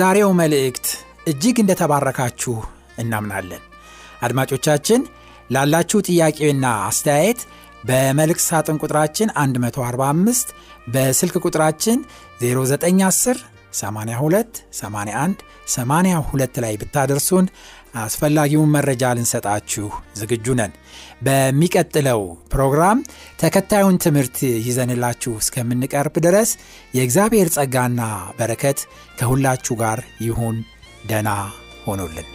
በዛሬው 0.00 0.30
መልእክት 0.38 0.86
እጅግ 1.30 1.56
እንደተባረካችሁ 1.62 2.52
እናምናለን። 2.98 3.62
አድማጮቻችን 4.26 5.00
ላላችሁ 5.50 5.98
ጥያቄና 6.06 6.66
አስተያየት 6.86 7.40
በመልእክት 7.84 8.44
ሳጥን 8.46 8.78
ቁጥራችን 8.82 9.32
145 9.58 10.54
በስልክ 10.94 11.36
ቁጥራችን 11.42 11.98
0910 12.44 13.42
82 13.72 14.62
81 14.76 15.44
82 15.74 16.60
ላይ 16.64 16.74
ብታደርሱን 16.80 17.46
አስፈላጊውን 18.00 18.72
መረጃ 18.74 19.04
ልንሰጣችሁ 19.16 19.86
ዝግጁ 20.20 20.54
ነን። 20.60 20.72
በሚቀጥለው 21.26 22.20
ፕሮግራም 22.52 22.98
ተከታዩን 23.42 24.00
ትምህርት 24.04 24.36
ይዘንላችሁ 24.66 25.32
እስከምንቀርብ 25.42 26.16
ድረስ 26.26 26.52
የእግዚአብሔር 26.94 27.50
ጸጋና 27.56 28.02
በረከት 28.38 28.80
ከሁላችሁ 29.18 29.76
ጋር 29.82 30.00
ይሁን። 30.20 30.58
ደና 31.04 31.28
ሆኖልን 31.86 32.28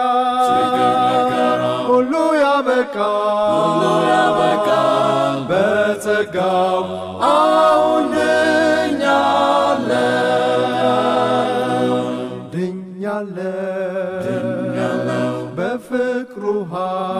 ሁሉ 1.90 2.14
ያበቃ 2.42 2.96
በጸጋው 5.50 6.84
አሁን 7.30 8.12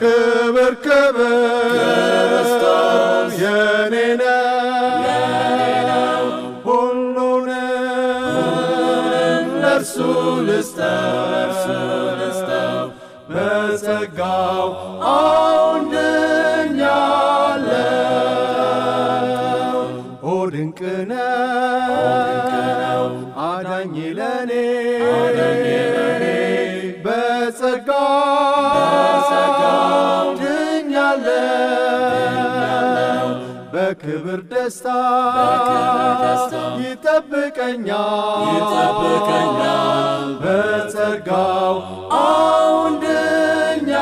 ክብር 0.00 0.72
ክብር 0.84 1.67
ደስታ 34.68 34.88
ይጠብቀኛል። 36.80 38.42
በጸጋው 40.42 41.74
አሁን 42.18 42.92
ድኛለሁ። 43.04 43.94